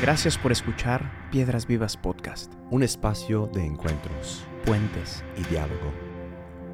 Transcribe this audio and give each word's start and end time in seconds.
Gracias 0.00 0.38
por 0.38 0.52
escuchar 0.52 1.28
Piedras 1.32 1.66
Vivas 1.66 1.96
Podcast. 1.96 2.52
Un 2.70 2.84
espacio 2.84 3.50
de 3.52 3.66
encuentros 3.66 4.44
Puentes. 4.64 5.24
y 5.36 5.42
diálogo. 5.50 5.92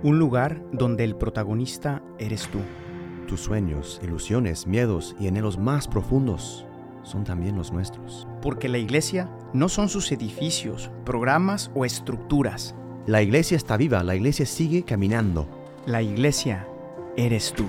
Un 0.02 0.18
lugar 0.18 0.62
donde 0.72 1.04
el 1.04 1.16
protagonista 1.16 2.02
eres 2.18 2.48
tú. 2.48 2.58
Tus 3.26 3.40
sueños, 3.40 3.98
ilusiones, 4.02 4.66
miedos 4.66 5.16
y 5.18 5.28
anhelos 5.28 5.56
más 5.56 5.88
profundos 5.88 6.66
son 7.02 7.24
también 7.24 7.56
los 7.56 7.72
nuestros. 7.72 8.26
Porque 8.42 8.68
la 8.68 8.76
iglesia 8.76 9.30
no 9.54 9.70
son 9.70 9.88
sus 9.88 10.12
edificios, 10.12 10.90
programas 11.06 11.70
o 11.74 11.86
estructuras. 11.86 12.74
La 13.06 13.22
iglesia 13.22 13.56
está 13.56 13.78
viva, 13.78 14.02
la 14.02 14.16
iglesia 14.16 14.44
sigue 14.44 14.84
caminando. 14.84 15.48
La 15.86 16.02
iglesia 16.02 16.68
eres 17.16 17.54
tú. 17.54 17.64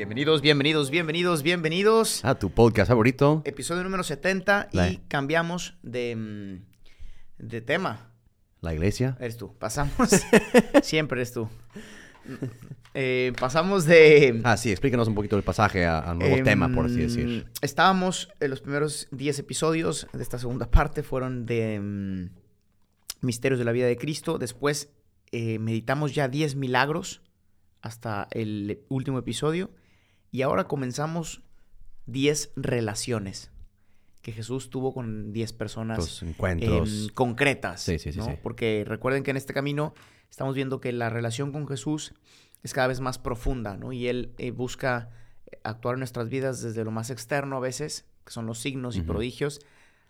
Bienvenidos, 0.00 0.40
bienvenidos, 0.40 0.90
bienvenidos, 0.90 1.42
bienvenidos. 1.42 2.24
A 2.24 2.38
tu 2.38 2.48
podcast 2.48 2.88
favorito. 2.88 3.42
Episodio 3.44 3.84
número 3.84 4.02
70 4.02 4.70
y 4.72 4.96
cambiamos 5.08 5.76
de, 5.82 6.16
mm, 6.16 7.46
de 7.46 7.60
tema. 7.60 8.10
La 8.62 8.72
iglesia. 8.72 9.18
Eres 9.20 9.36
tú. 9.36 9.54
Pasamos. 9.58 10.08
Siempre 10.82 11.20
eres 11.20 11.34
tú. 11.34 11.50
Eh, 12.94 13.34
pasamos 13.38 13.84
de. 13.84 14.40
Ah, 14.42 14.56
sí, 14.56 14.70
explícanos 14.70 15.06
un 15.06 15.14
poquito 15.14 15.36
el 15.36 15.42
pasaje 15.42 15.84
a, 15.84 15.98
a 15.98 16.12
un 16.12 16.20
nuevo 16.20 16.36
Em, 16.36 16.44
tema, 16.44 16.72
por 16.72 16.86
así 16.86 16.96
decir. 16.96 17.46
Estábamos 17.60 18.30
en 18.40 18.48
los 18.48 18.62
primeros 18.62 19.06
10 19.10 19.38
episodios 19.40 20.06
de 20.14 20.22
esta 20.22 20.38
segunda 20.38 20.70
parte, 20.70 21.02
fueron 21.02 21.44
de 21.44 21.74
em, 21.74 22.30
Misterios 23.20 23.58
de 23.58 23.66
la 23.66 23.72
vida 23.72 23.86
de 23.86 23.98
Cristo. 23.98 24.38
Después 24.38 24.88
eh, 25.30 25.58
meditamos 25.58 26.14
ya 26.14 26.26
10 26.26 26.56
milagros 26.56 27.20
hasta 27.82 28.28
el 28.30 28.80
último 28.88 29.18
episodio. 29.18 29.68
Y 30.30 30.42
ahora 30.42 30.64
comenzamos 30.64 31.42
10 32.06 32.52
relaciones 32.56 33.50
que 34.22 34.32
Jesús 34.32 34.70
tuvo 34.70 34.92
con 34.92 35.32
10 35.32 35.52
personas 35.54 35.98
Los 35.98 36.22
encuentros. 36.22 37.10
concretas. 37.14 37.80
Sí, 37.82 37.98
sí, 37.98 38.12
sí, 38.12 38.18
¿no? 38.18 38.36
Porque 38.42 38.84
recuerden 38.86 39.22
que 39.22 39.30
en 39.30 39.36
este 39.36 39.54
camino 39.54 39.94
estamos 40.30 40.54
viendo 40.54 40.80
que 40.80 40.92
la 40.92 41.08
relación 41.08 41.52
con 41.52 41.66
Jesús 41.66 42.12
es 42.62 42.74
cada 42.74 42.88
vez 42.88 43.00
más 43.00 43.18
profunda, 43.18 43.76
¿no? 43.76 43.92
Y 43.92 44.08
Él 44.08 44.34
eh, 44.38 44.50
busca 44.50 45.10
actuar 45.64 45.94
en 45.94 46.00
nuestras 46.00 46.28
vidas 46.28 46.62
desde 46.62 46.84
lo 46.84 46.90
más 46.90 47.10
externo 47.10 47.56
a 47.56 47.60
veces, 47.60 48.04
que 48.24 48.32
son 48.32 48.46
los 48.46 48.58
signos 48.58 48.96
y 48.96 49.00
prodigios, 49.02 49.60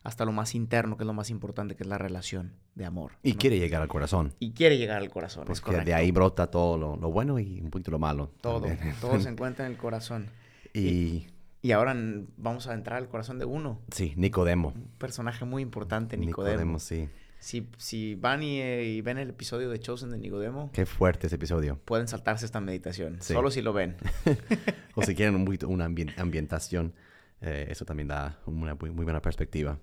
hasta 0.03 0.25
lo 0.25 0.33
más 0.33 0.55
interno, 0.55 0.97
que 0.97 1.03
es 1.03 1.07
lo 1.07 1.13
más 1.13 1.29
importante, 1.31 1.77
que 1.77 1.83
es 1.83 1.89
la 1.89 1.99
relación 1.99 2.53
de 2.75 2.85
amor. 2.87 3.13
y 3.23 3.33
¿no? 3.33 3.39
quiere 3.39 3.59
llegar 3.59 3.83
al 3.83 3.89
corazón. 3.89 4.33
Y 4.39 4.53
quiere 4.53 4.79
llegar 4.79 4.97
al 4.99 5.11
corazón, 5.11 5.43
es 5.43 5.61
Porque 5.61 5.63
correcto. 5.77 5.87
de 5.87 5.95
ahí 5.95 6.11
brota 6.11 6.47
todo 6.51 6.79
lo, 6.79 6.97
lo 6.97 7.11
bueno 7.11 7.39
y 7.39 7.61
un 7.61 7.71
poquito 7.71 7.91
lo 7.91 7.99
malo. 7.99 8.31
Todo, 8.41 8.61
también. 8.67 8.95
todo 9.01 9.21
se 9.21 9.29
encuentra 9.29 9.67
en 9.67 9.73
el 9.73 9.79
corazón. 9.79 10.29
y 10.75 11.27
Y 11.63 11.73
ahora 11.73 11.93
mm, 11.95 12.29
vamos 12.39 12.67
a 12.67 12.75
entrar 12.75 12.97
al 12.99 13.09
corazón 13.09 13.39
de 13.39 13.45
uno, 13.45 13.81
sí, 13.93 14.15
Nicodemo. 14.17 14.69
un 14.75 14.89
personaje 14.99 15.45
muy 15.45 15.63
importante, 15.63 16.17
Nicodemo. 16.17 16.79
sí. 16.79 17.09
Si, 17.39 17.67
si 17.79 18.17
van 18.17 18.43
y, 18.43 18.61
eh, 18.61 18.85
y 18.85 19.01
ven 19.01 19.17
el 19.17 19.31
episodio 19.31 19.71
de 19.71 19.79
Chosen 19.81 20.11
de 20.11 20.19
Nicodemo, 20.19 20.71
Qué 20.75 20.85
fuerte 20.85 21.27
ese 21.27 21.37
episodio. 21.37 21.79
pueden 21.87 22.07
saltarse 22.07 22.45
esta 22.45 22.61
meditación, 22.61 23.17
Sí. 23.21 23.33
solo 23.33 23.51
si 23.51 23.63
lo 23.63 23.73
ven. 23.73 23.97
O 24.95 25.03
si 25.03 25.15
quieren 25.15 25.35
un 25.37 25.45
poquito 25.47 25.67
una 25.69 25.87
ambien- 25.87 26.13
ambientación, 26.19 26.93
eh, 27.41 27.69
eso 27.71 27.87
también 27.87 28.09
da 28.09 28.39
una 28.45 28.75
muy, 28.75 28.91
muy 28.91 29.05
buena 29.05 29.23
perspectiva. 29.23 29.79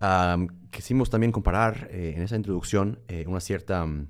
Am, 0.00 0.48
quisimos 0.70 1.10
también 1.10 1.32
comparar 1.32 1.88
eh, 1.90 2.12
en 2.16 2.22
esa 2.22 2.36
introducción 2.36 3.00
eh, 3.08 3.24
una 3.26 3.40
cierta 3.40 3.84
mm, 3.84 4.08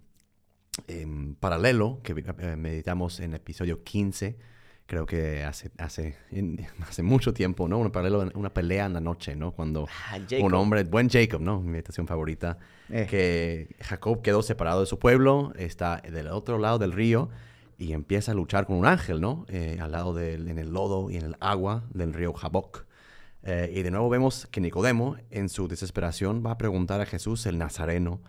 em, 0.86 1.34
paralelo 1.36 2.00
que 2.02 2.12
eh, 2.38 2.56
meditamos 2.56 3.20
en 3.20 3.30
el 3.30 3.36
episodio 3.36 3.82
15, 3.82 4.36
creo 4.86 5.06
que 5.06 5.44
hace, 5.44 5.70
hace, 5.78 6.16
en- 6.30 6.66
hace 6.88 7.02
mucho 7.02 7.32
tiempo, 7.32 7.68
¿no? 7.68 7.78
Un 7.78 7.90
paralelo, 7.90 8.28
una 8.34 8.52
pelea 8.52 8.86
en 8.86 8.92
la 8.94 9.00
noche, 9.00 9.34
¿no? 9.34 9.52
Cuando 9.52 9.86
Ah, 10.10 10.18
un 10.40 10.55
hombre, 10.55 10.84
buen 10.84 11.08
Jacob, 11.08 11.40
¿no? 11.40 11.60
Mi 11.60 11.70
meditación 11.70 12.06
favorita, 12.06 12.58
Eh. 12.90 13.06
que 13.08 13.77
Jacob 13.80 14.22
quedó 14.22 14.42
separado 14.42 14.80
de 14.80 14.86
su 14.86 14.98
pueblo, 14.98 15.52
está 15.56 15.98
del 16.02 16.28
otro 16.28 16.58
lado 16.58 16.78
del 16.78 16.92
río 16.92 17.28
y 17.78 17.92
empieza 17.92 18.33
a 18.33 18.34
luchar 18.34 18.67
con 18.67 18.77
un 18.77 18.86
ángel, 18.86 19.20
¿no? 19.20 19.46
Eh, 19.48 19.78
al 19.80 19.92
lado 19.92 20.12
del, 20.12 20.48
en 20.48 20.58
el 20.58 20.70
lodo 20.73 21.11
y 21.11 21.17
en 21.17 21.24
el 21.24 21.36
agua 21.40 21.84
del 21.94 22.12
río 22.12 22.33
Jaboc. 22.33 22.86
Eh, 23.44 23.72
y 23.74 23.82
de 23.82 23.90
nuevo 23.90 24.08
vemos 24.08 24.46
que 24.50 24.60
Nicodemo, 24.60 25.16
en 25.30 25.48
su 25.48 25.68
desesperación, 25.68 26.42
va 26.44 26.52
a 26.52 26.58
preguntar 26.58 27.00
a 27.00 27.06
Jesús, 27.06 27.46
el 27.46 27.56
Nazareno, 27.58 28.20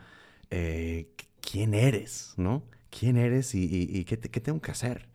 eh, 0.51 1.09
¿quién 1.41 1.73
eres? 1.73 2.33
¿No? 2.37 2.63
¿Quién 2.89 3.17
eres 3.17 3.53
y, 3.55 3.63
y- 3.65 3.97
y 3.99 4.05
qué, 4.05 4.17
te- 4.17 4.29
qué 4.29 4.39
tengo 4.39 4.61
que 4.61 4.71
hacer? 4.71 5.09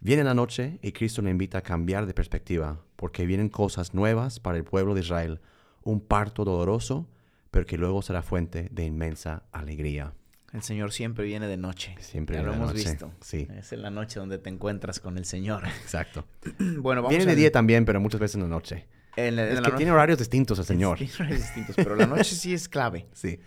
Viene 0.00 0.24
la 0.24 0.34
noche 0.34 0.78
y 0.82 0.92
Cristo 0.92 1.22
le 1.22 1.30
invita 1.30 1.58
a 1.58 1.62
cambiar 1.62 2.06
de 2.06 2.14
perspectiva, 2.14 2.80
porque 2.96 3.24
vienen 3.26 3.48
cosas 3.48 3.94
nuevas 3.94 4.40
para 4.40 4.58
el 4.58 4.64
pueblo 4.64 4.94
de 4.94 5.00
Israel, 5.00 5.40
un 5.82 6.00
parto 6.00 6.44
doloroso, 6.44 7.08
pero 7.50 7.64
que 7.66 7.78
luego 7.78 8.02
será 8.02 8.22
fuente 8.22 8.68
de 8.70 8.84
inmensa 8.84 9.44
alegría. 9.52 10.12
El 10.52 10.62
Señor 10.62 10.92
siempre 10.92 11.24
viene 11.24 11.48
de 11.48 11.56
noche. 11.56 11.94
Siempre 12.00 12.36
ya 12.36 12.42
lo 12.42 12.52
en 12.52 12.58
la 12.58 12.64
hemos 12.64 12.74
noche. 12.74 12.90
visto. 12.90 13.12
Sí, 13.20 13.48
Es 13.56 13.72
en 13.72 13.82
la 13.82 13.90
noche 13.90 14.20
donde 14.20 14.38
te 14.38 14.50
encuentras 14.50 15.00
con 15.00 15.18
el 15.18 15.24
Señor. 15.24 15.64
exacto. 15.66 16.24
bueno, 16.78 17.02
vamos 17.02 17.10
Viene 17.10 17.24
a 17.24 17.34
de 17.34 17.34
día 17.40 17.50
también, 17.52 17.84
pero 17.84 18.00
muchas 18.00 18.20
veces 18.20 18.36
en 18.36 18.42
la 18.42 18.48
noche. 18.48 18.86
En 19.16 19.36
la 19.36 19.46
que 19.48 19.54
noche- 19.60 19.76
tiene 19.76 19.92
horarios 19.92 20.18
distintos 20.18 20.58
el 20.58 20.64
Señor. 20.66 20.98
Tiene 20.98 21.12
horarios 21.14 21.40
distintos, 21.40 21.76
pero 21.76 21.96
la 21.96 22.06
noche 22.06 22.34
sí 22.34 22.52
es 22.54 22.68
clave. 22.68 23.06
Sí, 23.14 23.38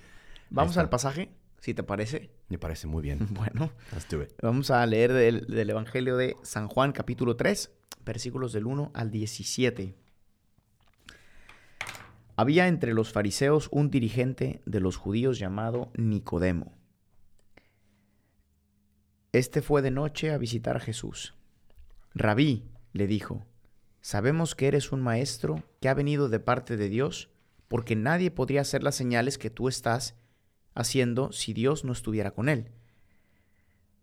Vamos 0.50 0.78
al 0.78 0.90
pasaje, 0.90 1.30
si 1.60 1.74
te 1.76 1.84
parece. 1.84 2.32
me 2.50 2.58
parece 2.58 2.88
muy 2.88 3.04
bien. 3.04 3.20
Bueno, 3.32 3.72
Let's 3.94 4.08
do 4.10 4.24
it. 4.24 4.32
vamos 4.42 4.72
a 4.72 4.84
leer 4.86 5.14
del, 5.14 5.46
del 5.48 5.70
Evangelio 5.70 6.18
de 6.18 6.36
San 6.44 6.68
Juan, 6.68 6.92
capítulo 6.92 7.36
3, 7.36 7.72
versículos 8.04 8.52
del 8.54 8.66
1 8.66 8.92
al 8.96 9.12
17. 9.12 9.96
Había 12.36 12.68
entre 12.68 12.94
los 12.94 13.12
fariseos 13.12 13.68
un 13.72 13.92
dirigente 13.92 14.62
de 14.66 14.80
los 14.80 14.96
judíos 14.96 15.38
llamado 15.38 15.92
Nicodemo. 15.96 16.74
Este 19.32 19.62
fue 19.62 19.82
de 19.82 19.92
noche 19.92 20.32
a 20.32 20.38
visitar 20.38 20.78
a 20.78 20.80
Jesús. 20.80 21.36
Rabí, 22.16 22.64
le 22.94 23.06
dijo, 23.08 23.46
sabemos 24.02 24.56
que 24.56 24.68
eres 24.68 24.92
un 24.92 25.02
maestro 25.02 25.64
que 25.80 25.90
ha 25.90 25.94
venido 25.94 26.30
de 26.30 26.40
parte 26.40 26.78
de 26.78 26.90
Dios, 26.90 27.30
porque 27.68 27.96
nadie 27.96 28.32
podría 28.32 28.62
hacer 28.62 28.84
las 28.84 28.96
señales 28.96 29.38
que 29.38 29.50
tú 29.50 29.68
estás 29.68 30.16
haciendo 30.74 31.32
si 31.32 31.54
Dios 31.54 31.84
no 31.84 31.92
estuviera 31.92 32.32
con 32.32 32.50
él. 32.50 32.72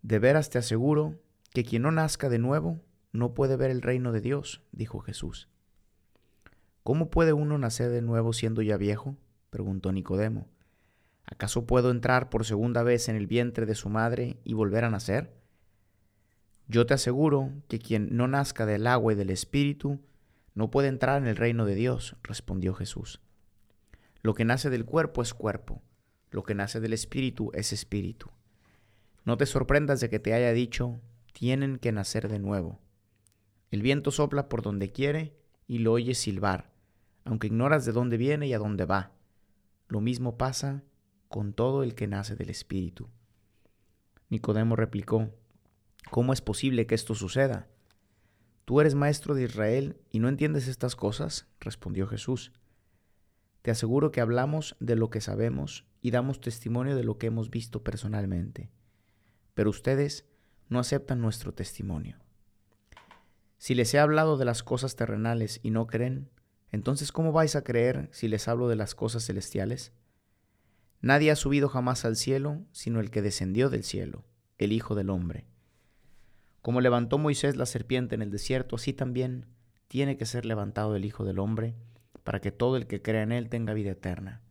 De 0.02 0.18
veras 0.18 0.50
te 0.50 0.58
aseguro 0.58 1.18
que 1.52 1.64
quien 1.64 1.82
no 1.82 1.90
nazca 1.90 2.28
de 2.28 2.38
nuevo 2.38 2.80
no 3.12 3.34
puede 3.34 3.56
ver 3.56 3.70
el 3.70 3.82
reino 3.82 4.12
de 4.12 4.20
Dios, 4.20 4.62
dijo 4.72 5.00
Jesús. 5.00 5.48
¿Cómo 6.82 7.10
puede 7.10 7.32
uno 7.32 7.58
nacer 7.58 7.90
de 7.90 8.02
nuevo 8.02 8.32
siendo 8.32 8.62
ya 8.62 8.76
viejo? 8.76 9.16
preguntó 9.50 9.90
Nicodemo. 9.90 10.46
¿Acaso 11.24 11.66
puedo 11.66 11.90
entrar 11.90 12.30
por 12.30 12.44
segunda 12.44 12.84
vez 12.84 13.08
en 13.08 13.16
el 13.16 13.26
vientre 13.26 13.66
de 13.66 13.74
su 13.74 13.88
madre 13.88 14.38
y 14.44 14.52
volver 14.52 14.84
a 14.84 14.90
nacer? 14.90 15.34
Yo 16.68 16.86
te 16.86 16.94
aseguro 16.94 17.52
que 17.68 17.78
quien 17.78 18.16
no 18.16 18.26
nazca 18.26 18.66
del 18.66 18.86
agua 18.86 19.12
y 19.12 19.16
del 19.16 19.30
espíritu 19.30 20.00
no 20.54 20.70
puede 20.70 20.88
entrar 20.88 21.20
en 21.20 21.28
el 21.28 21.36
reino 21.36 21.64
de 21.64 21.74
Dios, 21.74 22.16
respondió 22.22 22.74
Jesús. 22.74 23.20
Lo 24.22 24.34
que 24.34 24.44
nace 24.44 24.70
del 24.70 24.84
cuerpo 24.84 25.22
es 25.22 25.34
cuerpo, 25.34 25.82
lo 26.30 26.42
que 26.42 26.54
nace 26.54 26.80
del 26.80 26.92
espíritu 26.92 27.50
es 27.54 27.72
espíritu. 27.72 28.30
No 29.24 29.36
te 29.36 29.46
sorprendas 29.46 30.00
de 30.00 30.10
que 30.10 30.18
te 30.18 30.34
haya 30.34 30.52
dicho, 30.52 31.00
tienen 31.32 31.78
que 31.78 31.92
nacer 31.92 32.28
de 32.28 32.38
nuevo. 32.38 32.80
El 33.70 33.82
viento 33.82 34.10
sopla 34.10 34.48
por 34.48 34.62
donde 34.62 34.90
quiere 34.90 35.36
y 35.68 35.78
lo 35.78 35.92
oyes 35.92 36.18
silbar, 36.18 36.72
aunque 37.24 37.48
ignoras 37.48 37.84
de 37.84 37.92
dónde 37.92 38.16
viene 38.16 38.46
y 38.46 38.54
a 38.54 38.58
dónde 38.58 38.84
va. 38.84 39.12
Lo 39.88 40.00
mismo 40.00 40.36
pasa 40.36 40.82
con 41.28 41.52
todo 41.52 41.82
el 41.82 41.94
que 41.94 42.06
nace 42.06 42.36
del 42.36 42.50
Espíritu. 42.50 43.08
Nicodemo 44.28 44.76
replicó, 44.76 45.30
¿Cómo 46.10 46.32
es 46.32 46.40
posible 46.40 46.86
que 46.86 46.94
esto 46.94 47.14
suceda? 47.14 47.68
¿Tú 48.64 48.80
eres 48.80 48.94
maestro 48.94 49.34
de 49.34 49.44
Israel 49.44 49.96
y 50.10 50.20
no 50.20 50.28
entiendes 50.28 50.68
estas 50.68 50.96
cosas? 50.96 51.46
respondió 51.60 52.06
Jesús. 52.06 52.52
Te 53.62 53.70
aseguro 53.70 54.12
que 54.12 54.20
hablamos 54.20 54.76
de 54.78 54.96
lo 54.96 55.10
que 55.10 55.20
sabemos 55.20 55.84
y 56.00 56.12
damos 56.12 56.40
testimonio 56.40 56.94
de 56.94 57.02
lo 57.02 57.18
que 57.18 57.26
hemos 57.26 57.50
visto 57.50 57.82
personalmente, 57.82 58.70
pero 59.54 59.70
ustedes 59.70 60.24
no 60.68 60.78
aceptan 60.78 61.20
nuestro 61.20 61.52
testimonio. 61.52 62.18
Si 63.58 63.74
les 63.74 63.92
he 63.92 63.98
hablado 63.98 64.36
de 64.36 64.44
las 64.44 64.62
cosas 64.62 64.94
terrenales 64.94 65.58
y 65.62 65.70
no 65.70 65.86
creen, 65.86 66.28
entonces 66.70 67.10
¿cómo 67.10 67.32
vais 67.32 67.56
a 67.56 67.64
creer 67.64 68.08
si 68.12 68.28
les 68.28 68.46
hablo 68.46 68.68
de 68.68 68.76
las 68.76 68.94
cosas 68.94 69.24
celestiales? 69.26 69.92
Nadie 71.00 71.30
ha 71.30 71.36
subido 71.36 71.68
jamás 71.68 72.04
al 72.04 72.16
cielo, 72.16 72.64
sino 72.70 73.00
el 73.00 73.10
que 73.10 73.22
descendió 73.22 73.70
del 73.70 73.82
cielo, 73.82 74.24
el 74.58 74.72
Hijo 74.72 74.94
del 74.94 75.10
Hombre. 75.10 75.46
Como 76.66 76.80
levantó 76.80 77.16
Moisés 77.16 77.54
la 77.54 77.64
serpiente 77.64 78.16
en 78.16 78.22
el 78.22 78.32
desierto, 78.32 78.74
así 78.74 78.92
también 78.92 79.46
tiene 79.86 80.16
que 80.16 80.26
ser 80.26 80.44
levantado 80.44 80.96
el 80.96 81.04
Hijo 81.04 81.24
del 81.24 81.38
Hombre, 81.38 81.76
para 82.24 82.40
que 82.40 82.50
todo 82.50 82.76
el 82.76 82.88
que 82.88 83.00
crea 83.00 83.22
en 83.22 83.30
él 83.30 83.48
tenga 83.48 83.72
vida 83.72 83.92
eterna. 83.92 84.42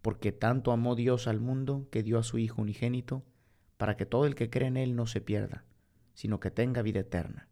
Porque 0.00 0.30
tanto 0.30 0.70
amó 0.70 0.94
Dios 0.94 1.26
al 1.26 1.40
mundo 1.40 1.88
que 1.90 2.04
dio 2.04 2.20
a 2.20 2.22
su 2.22 2.38
Hijo 2.38 2.62
unigénito, 2.62 3.24
para 3.78 3.96
que 3.96 4.06
todo 4.06 4.26
el 4.26 4.36
que 4.36 4.48
cree 4.48 4.68
en 4.68 4.76
él 4.76 4.94
no 4.94 5.08
se 5.08 5.20
pierda, 5.20 5.64
sino 6.14 6.38
que 6.38 6.52
tenga 6.52 6.82
vida 6.82 7.00
eterna. 7.00 7.48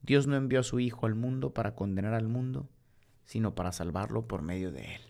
Dios 0.00 0.26
no 0.26 0.36
envió 0.36 0.60
a 0.60 0.62
su 0.62 0.80
Hijo 0.80 1.04
al 1.04 1.14
mundo 1.14 1.52
para 1.52 1.74
condenar 1.74 2.14
al 2.14 2.28
mundo, 2.28 2.70
sino 3.26 3.54
para 3.54 3.72
salvarlo 3.72 4.26
por 4.26 4.40
medio 4.40 4.72
de 4.72 4.94
él. 4.94 5.02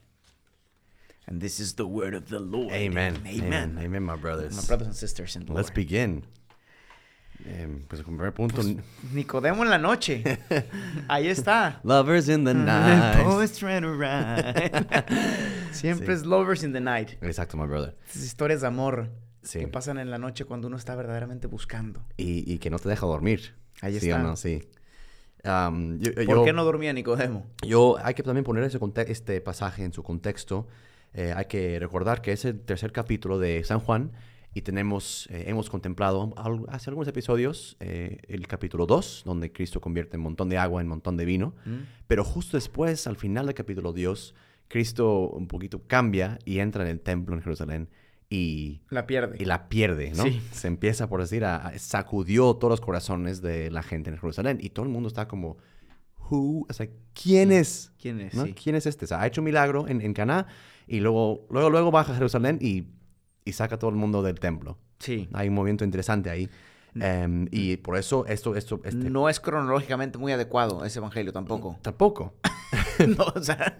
And 1.26 1.40
this 1.40 1.60
is 1.60 1.76
the 1.76 1.84
word 1.84 2.16
of 2.16 2.24
the 2.24 2.40
Lord. 2.40 2.72
Amen. 2.72 3.18
Amen. 3.18 3.44
Amen, 3.44 3.78
Amen, 3.78 4.02
my 4.02 4.16
brothers. 4.16 4.56
My 4.56 4.66
brothers 4.66 4.88
and 4.88 4.96
sisters 4.96 5.36
in 5.36 5.46
the 5.46 5.52
Let's 5.52 5.68
Lord. 5.68 5.76
begin. 5.76 6.24
Em, 7.46 7.82
pues 7.86 8.00
el 8.00 8.04
primer 8.06 8.32
punto. 8.34 8.60
Nicodemo 9.12 9.62
en 9.64 9.70
la 9.70 9.78
noche. 9.78 10.22
Ahí 11.08 11.28
está. 11.28 11.80
Lovers 11.84 12.28
in 12.28 12.44
the 12.44 12.52
night. 12.54 13.24
Siempre 15.72 16.06
Sí. 16.06 16.12
es 16.12 16.26
lovers 16.26 16.62
in 16.64 16.72
the 16.72 16.80
night. 16.80 17.10
Exacto, 17.22 17.56
my 17.56 17.66
brother. 17.66 17.96
Esas 18.08 18.24
historias 18.24 18.60
de 18.60 18.66
amor 18.66 19.10
Sí. 19.42 19.60
que 19.60 19.68
pasan 19.68 19.98
en 19.98 20.10
la 20.10 20.18
noche 20.18 20.44
cuando 20.44 20.66
uno 20.68 20.76
está 20.76 20.94
verdaderamente 20.96 21.46
buscando. 21.46 22.04
Y, 22.16 22.52
y 22.52 22.58
que 22.58 22.70
no 22.70 22.78
te 22.78 22.88
deja 22.88 23.06
dormir. 23.06 23.54
Ahí 23.80 23.98
¿Sí 24.00 24.10
o 24.10 24.16
está. 24.16 24.22
no? 24.22 24.36
Sí. 24.36 24.68
Am, 25.44 25.98
yo, 26.00 26.12
¿Por 26.14 26.24
yo- 26.26 26.44
qué 26.44 26.52
no 26.52 26.64
dormía 26.64 26.92
Nicodemo? 26.92 27.46
Yo, 27.66 27.96
hay 28.02 28.14
que 28.14 28.22
también 28.24 28.44
poner 28.44 28.64
ese 28.64 28.78
este 29.06 29.40
pasaje 29.40 29.84
en 29.84 29.92
su 29.92 30.02
contexto. 30.02 30.66
Eh, 31.14 31.32
hay 31.34 31.44
que 31.46 31.78
recordar 31.78 32.20
que 32.20 32.32
es 32.32 32.44
el 32.44 32.60
tercer 32.60 32.92
capítulo 32.92 33.38
de 33.38 33.62
San 33.64 33.78
Juan 33.80 34.10
y 34.54 34.62
tenemos, 34.62 35.28
eh, 35.30 35.44
hemos 35.46 35.70
contemplado 35.70 36.34
hace 36.68 36.90
algunos 36.90 37.08
episodios 37.08 37.76
eh, 37.80 38.18
el 38.28 38.46
capítulo 38.46 38.86
2, 38.86 39.22
donde 39.24 39.52
Cristo 39.52 39.80
convierte 39.80 40.16
un 40.16 40.22
montón 40.24 40.48
de 40.48 40.58
agua 40.58 40.80
en 40.80 40.86
un 40.86 40.90
montón 40.90 41.16
de 41.16 41.24
vino. 41.24 41.54
¿Mm? 41.64 41.76
Pero 42.06 42.24
justo 42.24 42.56
después, 42.56 43.06
al 43.06 43.16
final 43.16 43.46
del 43.46 43.54
capítulo 43.54 43.92
Dios, 43.92 44.34
Cristo 44.68 45.28
un 45.30 45.46
poquito 45.48 45.82
cambia 45.86 46.38
y 46.44 46.58
entra 46.58 46.82
en 46.84 46.88
el 46.90 47.00
templo 47.00 47.34
en 47.36 47.42
Jerusalén 47.42 47.88
y, 48.30 48.82
La 48.90 49.06
pierde. 49.06 49.36
y 49.40 49.44
la 49.46 49.68
pierde, 49.68 50.12
¿no? 50.14 50.24
Sí. 50.24 50.40
Se 50.52 50.66
empieza, 50.68 51.08
por 51.08 51.20
decir, 51.20 51.44
a, 51.44 51.56
a- 51.68 51.78
sacudió 51.78 52.54
todos 52.56 52.70
los 52.72 52.80
corazones 52.80 53.40
de 53.40 53.70
la 53.70 53.82
gente 53.82 54.10
en 54.10 54.16
Jerusalén 54.18 54.58
y 54.60 54.70
todo 54.70 54.84
el 54.84 54.90
mundo 54.92 55.08
está 55.08 55.28
como, 55.28 55.56
who, 56.30 56.66
o 56.68 56.72
sea, 56.72 56.88
¿quién 57.14 57.52
es? 57.52 57.92
¿Quién 58.00 58.20
es? 58.20 58.34
¿no? 58.34 58.44
Sí. 58.44 58.52
¿Quién 58.54 58.76
es 58.76 58.86
este? 58.86 59.04
O 59.04 59.08
sea, 59.08 59.20
ha 59.22 59.26
hecho 59.26 59.40
un 59.40 59.46
milagro 59.46 59.88
en, 59.88 60.00
en 60.02 60.12
Caná 60.12 60.46
y 60.86 61.00
luego, 61.00 61.46
luego, 61.50 61.70
luego 61.70 61.90
baja 61.90 62.12
a 62.12 62.16
Jerusalén 62.16 62.58
y, 62.60 62.84
y 63.48 63.52
saca 63.52 63.76
a 63.76 63.78
todo 63.78 63.90
el 63.90 63.96
mundo 63.96 64.22
del 64.22 64.38
templo. 64.38 64.76
Sí. 64.98 65.28
Hay 65.32 65.48
un 65.48 65.54
movimiento 65.54 65.84
interesante 65.84 66.30
ahí. 66.30 66.48
Em, 66.94 67.46
y 67.50 67.76
por 67.76 67.96
eso 67.96 68.26
esto, 68.26 68.56
esto, 68.56 68.80
este, 68.84 69.10
No 69.10 69.28
es 69.28 69.40
cronológicamente 69.40 70.18
muy 70.18 70.32
adecuado 70.32 70.84
ese 70.84 70.98
evangelio 70.98 71.32
tampoco. 71.32 71.78
tampoco. 71.82 72.34
no, 73.16 73.24
o 73.34 73.42
sea, 73.42 73.76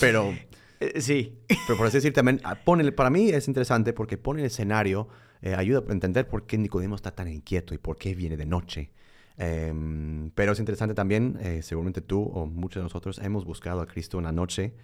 Pero, 0.00 0.32
eh, 0.80 1.00
sí. 1.00 1.38
pero 1.66 1.76
por 1.76 1.86
así 1.86 1.98
decir 1.98 2.12
también, 2.12 2.40
ah, 2.44 2.54
pone, 2.54 2.90
para 2.92 3.10
mí 3.10 3.30
es 3.30 3.48
interesante 3.48 3.92
porque 3.92 4.16
pone 4.16 4.40
el 4.40 4.46
escenario, 4.46 5.08
eh, 5.42 5.54
ayuda 5.54 5.82
a 5.88 5.92
entender 5.92 6.28
por 6.28 6.46
qué 6.46 6.56
Nicodemo 6.58 6.94
está 6.94 7.10
tan 7.10 7.28
inquieto 7.28 7.74
y 7.74 7.78
por 7.78 7.96
qué 7.96 8.14
viene 8.14 8.36
de 8.36 8.46
noche. 8.46 8.90
Em, 9.36 10.30
pero 10.34 10.52
es 10.52 10.58
interesante 10.58 10.94
también, 10.94 11.38
eh, 11.40 11.62
seguramente 11.62 12.00
tú 12.00 12.22
o 12.22 12.46
muchos 12.46 12.80
de 12.80 12.84
nosotros 12.84 13.18
hemos 13.18 13.44
buscado 13.44 13.80
a 13.80 13.86
Cristo 13.86 14.18
en 14.18 14.24
la 14.24 14.32
noche, 14.32 14.74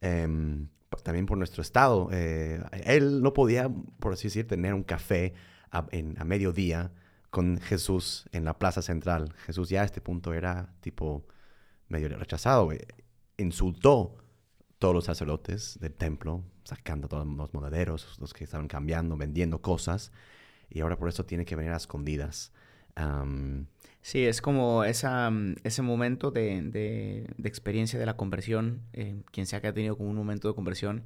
em, 0.00 0.68
también 1.02 1.26
por 1.26 1.38
nuestro 1.38 1.62
estado. 1.62 2.08
Eh, 2.12 2.60
él 2.84 3.22
no 3.22 3.32
podía, 3.32 3.68
por 4.00 4.12
así 4.12 4.28
decir, 4.28 4.46
tener 4.46 4.74
un 4.74 4.82
café 4.82 5.34
a, 5.70 5.86
en- 5.90 6.20
a 6.20 6.24
mediodía 6.24 6.92
con 7.30 7.58
Jesús 7.58 8.26
en 8.32 8.44
la 8.44 8.58
plaza 8.58 8.80
central. 8.82 9.34
Jesús 9.46 9.68
ya 9.68 9.82
a 9.82 9.84
este 9.84 10.00
punto 10.00 10.32
era 10.32 10.72
tipo 10.80 11.26
medio 11.88 12.08
rechazado, 12.08 12.70
insultó 13.36 14.16
todos 14.78 14.94
los 14.94 15.04
sacerdotes 15.04 15.78
del 15.80 15.92
templo, 15.94 16.44
sacando 16.64 17.06
a 17.06 17.08
todos 17.08 17.26
los 17.26 17.52
monederos, 17.52 18.16
los 18.20 18.32
que 18.32 18.44
estaban 18.44 18.68
cambiando, 18.68 19.16
vendiendo 19.16 19.60
cosas, 19.60 20.12
y 20.70 20.80
ahora 20.80 20.96
por 20.98 21.08
eso 21.08 21.24
tiene 21.24 21.44
que 21.44 21.56
venir 21.56 21.72
a 21.72 21.76
escondidas. 21.76 22.52
Sí, 24.08 24.24
es 24.24 24.40
como 24.40 24.84
esa, 24.84 25.28
mm, 25.30 25.56
ese 25.64 25.82
momento 25.82 26.30
de, 26.30 26.62
de- 26.62 27.26
de 27.36 27.48
experiencia 27.48 27.98
de 27.98 28.06
la 28.06 28.16
conversión, 28.16 28.80
eh, 28.94 29.22
quien 29.32 29.44
sea 29.46 29.60
que 29.60 29.66
ha 29.66 29.74
tenido 29.74 29.98
como 29.98 30.08
un 30.08 30.16
momento 30.16 30.48
de 30.48 30.54
conversión, 30.54 31.02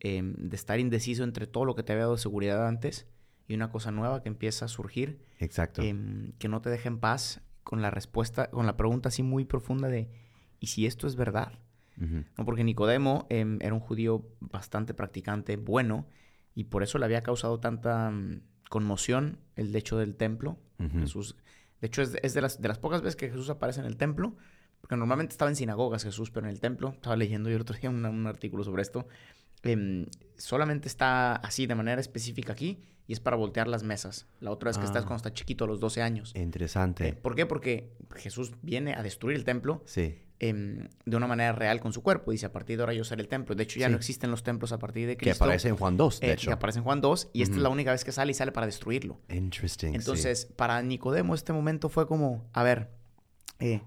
eh, 0.00 0.20
de 0.24 0.56
estar 0.56 0.80
indeciso 0.80 1.22
entre 1.22 1.46
todo 1.46 1.64
lo 1.64 1.76
que 1.76 1.84
te 1.84 1.92
había 1.92 2.06
dado 2.06 2.16
seguridad 2.18 2.66
antes 2.66 3.06
y 3.46 3.54
una 3.54 3.70
cosa 3.70 3.92
nueva 3.92 4.20
que 4.24 4.28
empieza 4.28 4.64
a 4.64 4.68
surgir, 4.68 5.20
exacto. 5.38 5.82
em, 5.82 6.32
que 6.40 6.48
no 6.48 6.60
te 6.60 6.70
deja 6.70 6.88
en 6.88 6.98
paz 6.98 7.40
con 7.62 7.82
la 7.82 7.90
respuesta, 7.90 8.50
con 8.50 8.66
la 8.66 8.76
pregunta 8.76 9.10
así 9.10 9.22
muy 9.22 9.44
profunda 9.44 9.86
de, 9.86 10.08
¿y 10.58 10.66
si 10.66 10.86
esto 10.86 11.06
es 11.06 11.14
verdad? 11.14 11.52
¿no? 12.36 12.44
Porque 12.44 12.64
Nicodemo 12.64 13.26
em, 13.30 13.58
era 13.60 13.74
un 13.74 13.80
judío 13.80 14.26
bastante 14.40 14.92
practicante, 14.92 15.56
bueno, 15.56 16.08
y 16.56 16.64
por 16.64 16.82
eso 16.82 16.98
le 16.98 17.04
había 17.04 17.22
causado 17.22 17.60
tanta 17.60 18.10
mm, 18.10 18.40
conmoción 18.70 19.38
el 19.54 19.76
hecho 19.76 19.98
del 19.98 20.16
templo. 20.16 20.58
Jesús, 20.98 21.36
de 21.80 21.86
hecho, 21.86 22.02
es, 22.02 22.12
de, 22.12 22.20
es 22.22 22.34
de 22.34 22.40
las, 22.42 22.60
de 22.60 22.68
las 22.68 22.78
pocas 22.78 23.02
veces 23.02 23.16
que 23.16 23.28
Jesús 23.28 23.50
aparece 23.50 23.80
en 23.80 23.86
el 23.86 23.96
templo, 23.96 24.36
porque 24.80 24.96
normalmente 24.96 25.32
estaba 25.32 25.50
en 25.50 25.56
sinagogas 25.56 26.04
Jesús, 26.04 26.30
pero 26.30 26.46
en 26.46 26.52
el 26.52 26.60
templo, 26.60 26.90
estaba 26.90 27.16
leyendo 27.16 27.48
yo 27.50 27.56
el 27.56 27.62
otro 27.62 27.76
día 27.76 27.90
un, 27.90 28.04
un 28.04 28.26
artículo 28.26 28.64
sobre 28.64 28.82
esto, 28.82 29.06
em, 29.62 30.06
solamente 30.36 30.88
está 30.88 31.36
así 31.36 31.66
de 31.66 31.74
manera 31.74 32.00
específica 32.00 32.52
aquí 32.52 32.80
y 33.06 33.12
es 33.12 33.20
para 33.20 33.36
voltear 33.36 33.66
las 33.68 33.82
mesas. 33.82 34.26
La 34.40 34.50
otra 34.52 34.68
vez 34.70 34.78
que 34.78 34.84
estás 34.84 35.02
Ah. 35.04 35.06
cuando 35.06 35.16
está 35.16 35.32
chiquito, 35.34 35.64
a 35.64 35.66
los 35.66 35.80
12 35.80 36.00
años. 36.00 36.32
Interesante. 36.34 37.08
Eh, 37.08 37.12
¿Por 37.12 37.34
qué? 37.34 37.44
Porque 37.44 37.92
Jesús 38.14 38.52
viene 38.62 38.94
a 38.94 39.02
destruir 39.02 39.36
el 39.36 39.44
templo 39.44 39.82
sí. 39.84 40.22
Em, 40.40 40.88
de 41.04 41.16
una 41.16 41.26
manera 41.26 41.52
real 41.52 41.80
con 41.80 41.92
su 41.92 42.02
cuerpo. 42.02 42.30
Dice, 42.32 42.46
a 42.46 42.52
partir 42.52 42.76
de 42.78 42.82
ahora 42.82 42.94
yo 42.94 43.04
seré 43.04 43.20
el 43.22 43.28
templo. 43.28 43.54
De 43.54 43.62
hecho, 43.62 43.78
ya 43.78 43.86
Sí. 43.86 43.92
no 43.92 43.98
existen 43.98 44.30
los 44.30 44.42
templos 44.42 44.72
a 44.72 44.78
partir 44.78 45.06
de 45.06 45.16
Que 45.16 45.26
Cristo. 45.26 45.44
aparece 45.44 45.68
en 45.68 45.76
Juan 45.76 45.96
2, 45.96 46.20
de 46.20 46.26
eh, 46.28 46.32
hecho. 46.32 46.48
que 46.48 46.54
aparece 46.54 46.78
en 46.78 46.84
Juan 46.84 47.00
2 47.00 47.28
y 47.32 47.42
esta 47.42 47.56
es 47.56 47.62
la 47.62 47.68
única 47.68 47.92
vez 47.92 48.04
que 48.04 48.10
sale 48.12 48.32
y 48.32 48.34
sale 48.34 48.50
para 48.50 48.66
destruirlo. 48.66 49.20
Interesting. 49.28 49.90
sí. 49.90 49.96
Entonces, 49.96 50.46
para 50.46 50.80
Nicodemo 50.82 51.34
este 51.34 51.52
momento 51.52 51.88
fue 51.88 52.06
como, 52.08 52.48
a 52.54 52.62
ver, 52.62 52.90
eh, 53.58 53.82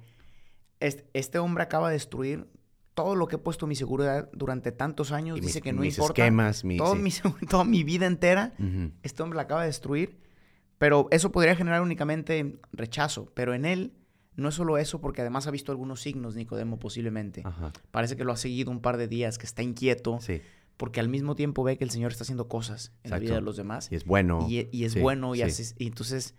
este, 0.80 1.06
este 1.14 1.40
hombre 1.40 1.64
acaba 1.64 1.88
de 1.90 1.94
destruir 1.94 2.48
todo 2.94 3.16
lo 3.16 3.28
que 3.28 3.38
he 3.38 3.40
puesto 3.40 3.66
mi 3.66 3.76
seguridad 3.76 4.30
durante 4.34 4.72
tantos 4.72 5.12
años. 5.12 5.40
Y 5.40 5.42
Dice 5.42 5.62
que 5.62 5.74
no 5.74 5.82
mis 5.82 5.98
importa. 5.98 6.22
esquemas, 6.22 6.64
mi- 6.64 6.78
todo 6.78 6.94
sí. 6.96 7.02
mi 7.02 7.12
toda 7.50 7.64
mi 7.64 7.84
vida 7.84 8.06
entera, 8.06 8.54
este 9.02 9.24
hombre 9.24 9.38
la 9.38 9.44
acaba 9.44 9.62
de 9.62 9.68
destruir. 9.68 10.20
Pero 10.78 11.08
eso 11.12 11.32
podría 11.32 11.56
generar 11.56 11.82
únicamente 11.82 12.60
rechazo. 12.74 13.32
Pero 13.34 13.54
en 13.56 13.66
él 13.66 13.94
no 14.36 14.50
es 14.50 14.56
solo 14.56 14.78
eso, 14.78 15.00
porque 15.02 15.22
además 15.22 15.48
ha 15.48 15.52
visto 15.52 15.72
algunos 15.72 16.02
signos, 16.02 16.36
Nicodemo, 16.36 16.80
posiblemente. 16.80 17.42
Ajá. 17.46 17.72
Parece 17.92 18.16
que 18.16 18.24
lo 18.24 18.32
ha 18.32 18.38
seguido 18.38 18.72
un 18.72 18.82
par 18.82 18.98
de 18.98 19.08
días, 19.08 19.38
que 19.38 19.46
está 19.46 19.62
inquieto, 19.64 20.20
Sí. 20.22 20.42
porque 20.78 21.00
al 21.00 21.10
mismo 21.10 21.36
tiempo 21.36 21.64
ve 21.64 21.78
que 21.78 21.84
el 21.84 21.92
Señor 21.92 22.12
está 22.12 22.24
haciendo 22.24 22.48
cosas 22.48 22.92
en 23.04 23.12
la 23.12 23.20
vida 23.20 23.36
de 23.36 23.42
los 23.42 23.58
demás. 23.58 23.92
Y 23.92 23.96
es 23.96 24.06
bueno. 24.06 24.46
Y, 24.50 24.68
y 24.72 24.86
es 24.86 24.94
Sí, 24.94 25.00
bueno 25.00 25.36
y, 25.36 25.40
sí. 25.40 25.44
haces- 25.44 25.76
y 25.78 25.88
entonces 25.88 26.36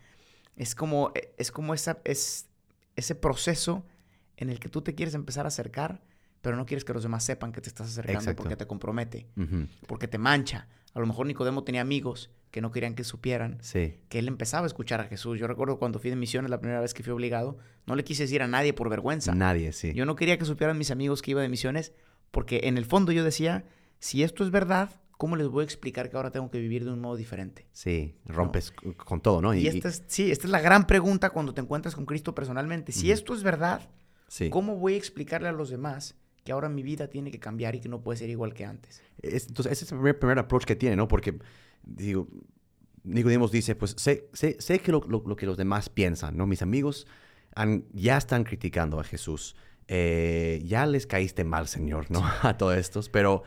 es 0.56 0.74
como 0.74 1.12
es 1.36 1.50
como 1.52 1.74
esa 1.74 1.98
es 2.04 2.48
ese 2.96 3.14
proceso 3.14 3.84
en 4.36 4.50
el 4.50 4.58
que 4.60 4.68
tú 4.68 4.82
te 4.82 4.94
quieres 4.94 5.14
empezar 5.14 5.44
a 5.46 5.48
acercar 5.48 6.02
pero 6.42 6.56
no 6.56 6.66
quieres 6.66 6.84
que 6.84 6.92
los 6.92 7.02
demás 7.02 7.24
sepan 7.24 7.50
que 7.52 7.60
te 7.60 7.68
estás 7.68 7.88
acercando 7.88 8.20
Exacto. 8.20 8.42
porque 8.42 8.54
te 8.56 8.66
compromete 8.66 9.26
porque 9.88 10.06
te 10.06 10.18
mancha 10.18 10.68
a 10.92 11.00
lo 11.00 11.06
mejor 11.06 11.26
Nicodemo 11.26 11.64
tenía 11.64 11.80
amigos 11.80 12.30
que 12.54 12.60
no 12.60 12.70
querían 12.70 12.94
que 12.94 13.02
supieran 13.02 13.58
Sí. 13.62 13.98
que 14.08 14.20
él 14.20 14.28
empezaba 14.28 14.62
a 14.62 14.68
escuchar 14.68 15.00
a 15.00 15.04
Jesús 15.06 15.40
yo 15.40 15.48
recuerdo 15.48 15.76
cuando 15.76 15.98
fui 15.98 16.08
de 16.10 16.14
misiones 16.14 16.52
la 16.52 16.60
primera 16.60 16.80
vez 16.80 16.94
que 16.94 17.02
fui 17.02 17.12
obligado 17.12 17.58
no 17.84 17.96
le 17.96 18.04
quise 18.04 18.22
decir 18.22 18.42
a 18.42 18.46
nadie 18.46 18.72
por 18.72 18.88
vergüenza 18.88 19.34
Nadie, 19.34 19.72
sí. 19.72 19.92
yo 19.92 20.06
no 20.06 20.14
quería 20.14 20.38
que 20.38 20.44
supieran 20.44 20.78
mis 20.78 20.92
amigos 20.92 21.20
que 21.20 21.32
iba 21.32 21.42
de 21.42 21.48
misiones 21.48 21.92
porque 22.30 22.60
en 22.64 22.78
el 22.78 22.84
fondo 22.84 23.10
yo 23.10 23.24
decía 23.24 23.64
si 23.98 24.22
esto 24.22 24.44
es 24.44 24.52
verdad 24.52 25.00
¿cómo 25.18 25.34
les 25.34 25.48
voy 25.48 25.62
a 25.62 25.64
explicar 25.64 26.10
que 26.10 26.16
ahora 26.16 26.30
tengo 26.30 26.48
que 26.48 26.60
vivir 26.60 26.84
de 26.84 26.92
un 26.92 27.00
modo 27.00 27.16
diferente? 27.16 27.66
Sí, 27.72 28.14
rompes 28.24 28.72
con 28.96 29.20
todo, 29.20 29.40
¿no? 29.40 29.52
Y, 29.52 29.66
esta 29.66 29.88
es, 29.88 30.04
sí, 30.06 30.30
esta 30.30 30.46
es 30.46 30.50
la 30.52 30.60
gran 30.60 30.86
pregunta 30.86 31.30
cuando 31.30 31.54
te 31.54 31.60
encuentras 31.60 31.94
con 31.96 32.04
Cristo 32.06 32.34
personalmente. 32.34 32.92
Si 32.92 33.10
esto 33.10 33.34
es 33.34 33.42
verdad, 33.42 33.88
sí. 34.28 34.50
¿cómo 34.50 34.76
voy 34.76 34.94
a 34.94 34.96
explicarle 34.96 35.48
a 35.48 35.52
los 35.52 35.70
demás 35.70 36.16
que 36.44 36.52
ahora 36.52 36.68
mi 36.68 36.82
vida 36.82 37.08
tiene 37.08 37.30
que 37.30 37.40
cambiar 37.40 37.74
y 37.74 37.80
que 37.80 37.88
no 37.88 38.00
puede 38.00 38.18
ser 38.18 38.30
igual 38.30 38.52
que 38.54 38.64
antes? 38.64 39.02
Es- 39.22 39.48
entonces, 39.48 39.72
ese 39.72 39.84
es 39.86 39.92
el 39.92 39.98
primer, 39.98 40.18
primer 40.18 40.38
approach 40.38 40.64
que 40.64 40.76
tiene, 40.76 40.94
¿no? 40.96 41.08
Porque, 41.08 41.38
digo, 41.82 42.28
Nicodemos 43.02 43.50
dice, 43.52 43.74
pues 43.74 43.94
sé, 43.98 44.28
sé, 44.32 44.56
sé 44.58 44.78
que 44.78 44.92
lo, 44.92 45.00
lo- 45.08 45.22
lo 45.26 45.36
que 45.36 45.46
los 45.46 45.56
demás 45.56 45.88
piensan, 45.88 46.36
¿no? 46.36 46.46
Mis 46.46 46.62
amigos 46.62 47.06
han- 47.54 47.84
ya 47.92 48.16
están 48.16 48.44
criticando 48.44 48.98
a 49.00 49.04
Jesús. 49.04 49.56
Eh, 49.88 50.62
ya 50.64 50.86
les 50.86 51.06
caíste 51.06 51.44
mal, 51.44 51.68
Señor, 51.68 52.10
¿no? 52.10 52.22
A 52.42 52.56
todos 52.56 52.76
estos. 52.76 53.08
Pero, 53.10 53.42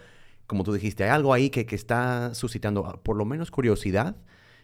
como 0.45 0.63
tú 0.63 0.73
dijiste, 0.73 1.03
hay 1.03 1.09
algo 1.09 1.33
ahí 1.33 1.49
que, 1.49 1.65
que 1.65 1.75
está 1.75 2.33
suscitando 2.35 2.85
ah, 2.85 3.01
por 3.01 3.15
lo 3.15 3.25
menos 3.25 3.49
curiosidad. 3.51 4.15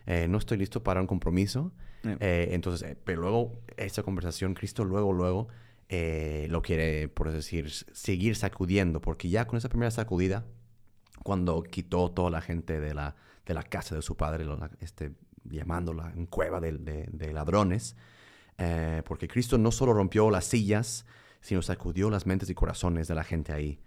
Eh, 0.06 0.28
no 0.30 0.38
estoy 0.38 0.58
listo 0.58 0.84
para 0.84 1.02
un 1.02 1.08
compromiso. 1.08 1.72
Eh. 2.04 2.18
Eh, 2.20 2.48
entonces, 2.52 2.88
eh, 2.88 2.96
pero 3.04 3.22
luego, 3.22 3.54
esta 3.78 4.04
conversación, 4.04 4.54
Cristo 4.54 4.84
luego, 4.86 5.12
luego 5.14 5.48
eh, 5.96 6.48
lo 6.50 6.62
quiere, 6.62 7.08
por 7.08 7.32
decir, 7.32 7.70
seguir 7.70 8.36
sacudiendo, 8.36 9.00
porque 9.00 9.30
ya 9.30 9.46
con 9.46 9.58
esa 9.58 9.70
primera 9.70 9.92
sacudida, 9.92 10.44
cuando 11.24 11.62
quitó 11.62 12.10
toda 12.10 12.32
la 12.32 12.42
gente 12.42 12.80
de 12.80 12.94
la, 12.96 13.16
de 13.46 13.54
la 13.54 13.62
casa 13.62 13.94
de 13.96 14.02
su 14.02 14.16
padre, 14.18 14.44
lo- 14.44 14.58
este, 14.80 15.12
llamándola 15.44 16.12
en 16.16 16.26
cueva 16.26 16.60
de 16.60 17.32
ladrones, 17.32 17.96
eh, 18.58 19.04
porque 19.06 19.28
Cristo 19.28 19.58
no 19.58 19.72
solo 19.72 19.94
rompió 19.94 20.32
las 20.32 20.46
sillas, 20.46 21.06
sino 21.42 21.62
sacudió 21.62 22.10
las 22.10 22.26
mentes 22.26 22.50
y 22.50 22.56
corazones 22.56 23.08
de 23.08 23.16
la 23.16 23.24
gente 23.24 23.54
ahí. 23.54 23.80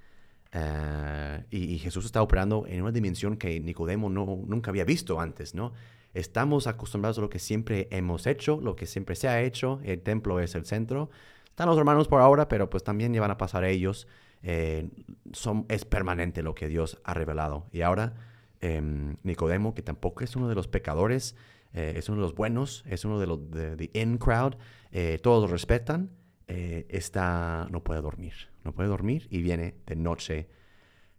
Eh, 0.53 1.45
y, 1.51 1.75
y 1.75 1.79
Jesús 1.79 2.05
está 2.05 2.23
operando 2.23 2.67
en 2.69 2.83
una 2.83 2.93
dimensión 2.93 3.37
que 3.37 3.59
Nicodemo 3.61 4.09
no, 4.11 4.25
nunca 4.47 4.71
había 4.71 4.85
visto 4.85 5.19
antes, 5.21 5.55
¿no? 5.55 5.73
Estamos 6.15 6.67
acostumbrados 6.67 7.19
a 7.19 7.21
lo 7.21 7.29
que 7.29 7.39
siempre 7.41 7.89
hemos 7.91 8.27
hecho, 8.27 8.61
lo 8.61 8.75
que 8.77 8.87
siempre 8.87 9.17
se 9.17 9.27
ha 9.29 9.43
hecho, 9.43 9.81
el 9.85 10.01
templo 10.01 10.39
es 10.41 10.55
el 10.55 10.65
centro. 10.65 11.11
Están 11.57 11.71
los 11.71 11.79
hermanos 11.79 12.07
por 12.07 12.21
ahora, 12.21 12.49
pero 12.49 12.69
pues 12.69 12.85
también 12.85 13.15
ya 13.15 13.23
van 13.23 13.31
a 13.31 13.39
pasar 13.39 13.65
ellos. 13.65 14.07
eh, 14.43 14.91
son, 15.33 15.65
es 15.71 15.87
permanente 15.87 16.43
lo 16.43 16.55
que 16.55 16.69
Dios 16.69 17.01
ha 17.03 17.15
revelado. 17.15 17.67
Y 17.73 17.81
ahora 17.81 18.13
em, 18.61 19.17
Nicodemo, 19.23 19.73
que 19.75 19.81
tampoco 19.81 20.23
es 20.23 20.37
uno 20.37 20.51
de 20.51 20.55
los 20.55 20.69
pecadores, 20.69 21.35
eh, 21.73 21.95
es 21.97 22.11
uno 22.11 22.19
de 22.19 22.25
los 22.25 22.35
buenos, 22.35 22.85
es 22.87 23.07
uno 23.07 23.19
de 23.19 23.27
los 23.27 23.51
de, 23.51 23.91
in 23.95 24.19
crowd, 24.19 24.57
eh, 24.93 25.19
todos 25.23 25.41
lo 25.41 25.47
respetan, 25.47 26.11
está, 26.47 27.67
no 27.71 27.83
puede 27.83 28.03
dormir, 28.03 28.35
no 28.63 28.75
puede 28.75 28.91
dormir 28.91 29.27
y 29.31 29.41
viene 29.41 29.77
de 29.87 29.97
noche 29.97 30.51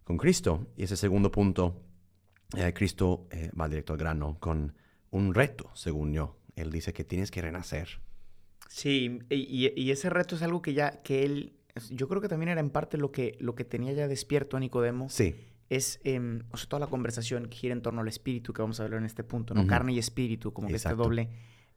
con 0.04 0.18
Cristo. 0.18 0.68
Y 0.76 0.84
ese 0.84 0.96
segundo 0.96 1.32
punto, 1.32 1.82
Cristo 2.74 3.26
va 3.60 3.68
directo 3.68 3.92
al 3.92 3.98
grano 3.98 4.36
con 4.38 4.76
un 5.10 5.34
reto, 5.34 5.72
según 5.74 6.12
yo. 6.12 6.36
Él 6.54 6.70
dice 6.70 6.92
que 6.92 7.02
tienes 7.02 7.32
que 7.32 7.42
renacer. 7.42 8.00
Sí, 8.68 9.20
y, 9.30 9.72
y, 9.74 9.90
ese 9.90 10.10
reto 10.10 10.36
es 10.36 10.42
algo 10.42 10.60
que 10.60 10.74
ya, 10.74 11.02
que 11.02 11.24
él, 11.24 11.54
yo 11.90 12.06
creo 12.06 12.20
que 12.20 12.28
también 12.28 12.50
era 12.50 12.60
en 12.60 12.70
parte 12.70 12.98
lo 12.98 13.10
que, 13.10 13.36
lo 13.40 13.54
que 13.54 13.64
tenía 13.64 13.92
ya 13.92 14.06
despierto 14.06 14.56
a 14.56 14.60
Nicodemo. 14.60 15.08
Sí. 15.08 15.34
Es, 15.70 16.00
eh, 16.04 16.42
o 16.50 16.56
sea, 16.56 16.68
toda 16.68 16.80
la 16.80 16.86
conversación 16.86 17.48
que 17.48 17.56
gira 17.56 17.72
en 17.72 17.82
torno 17.82 18.02
al 18.02 18.08
espíritu 18.08 18.52
que 18.52 18.62
vamos 18.62 18.78
a 18.78 18.84
hablar 18.84 19.00
en 19.00 19.06
este 19.06 19.24
punto, 19.24 19.54
¿no? 19.54 19.66
Carne 19.66 19.92
y 19.94 19.98
espíritu, 19.98 20.52
como 20.52 20.68
que 20.68 20.76
este 20.76 20.94
doble. 20.94 21.30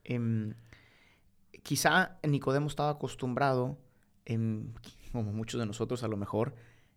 Eh, 0.04 0.54
quizá 1.62 2.18
Nicodemo 2.22 2.68
estaba 2.68 2.90
acostumbrado, 2.90 3.78
como 5.12 5.32
muchos 5.32 5.60
de 5.60 5.66
nosotros 5.66 6.02
a 6.04 6.08
lo 6.08 6.16
mejor, 6.16 6.54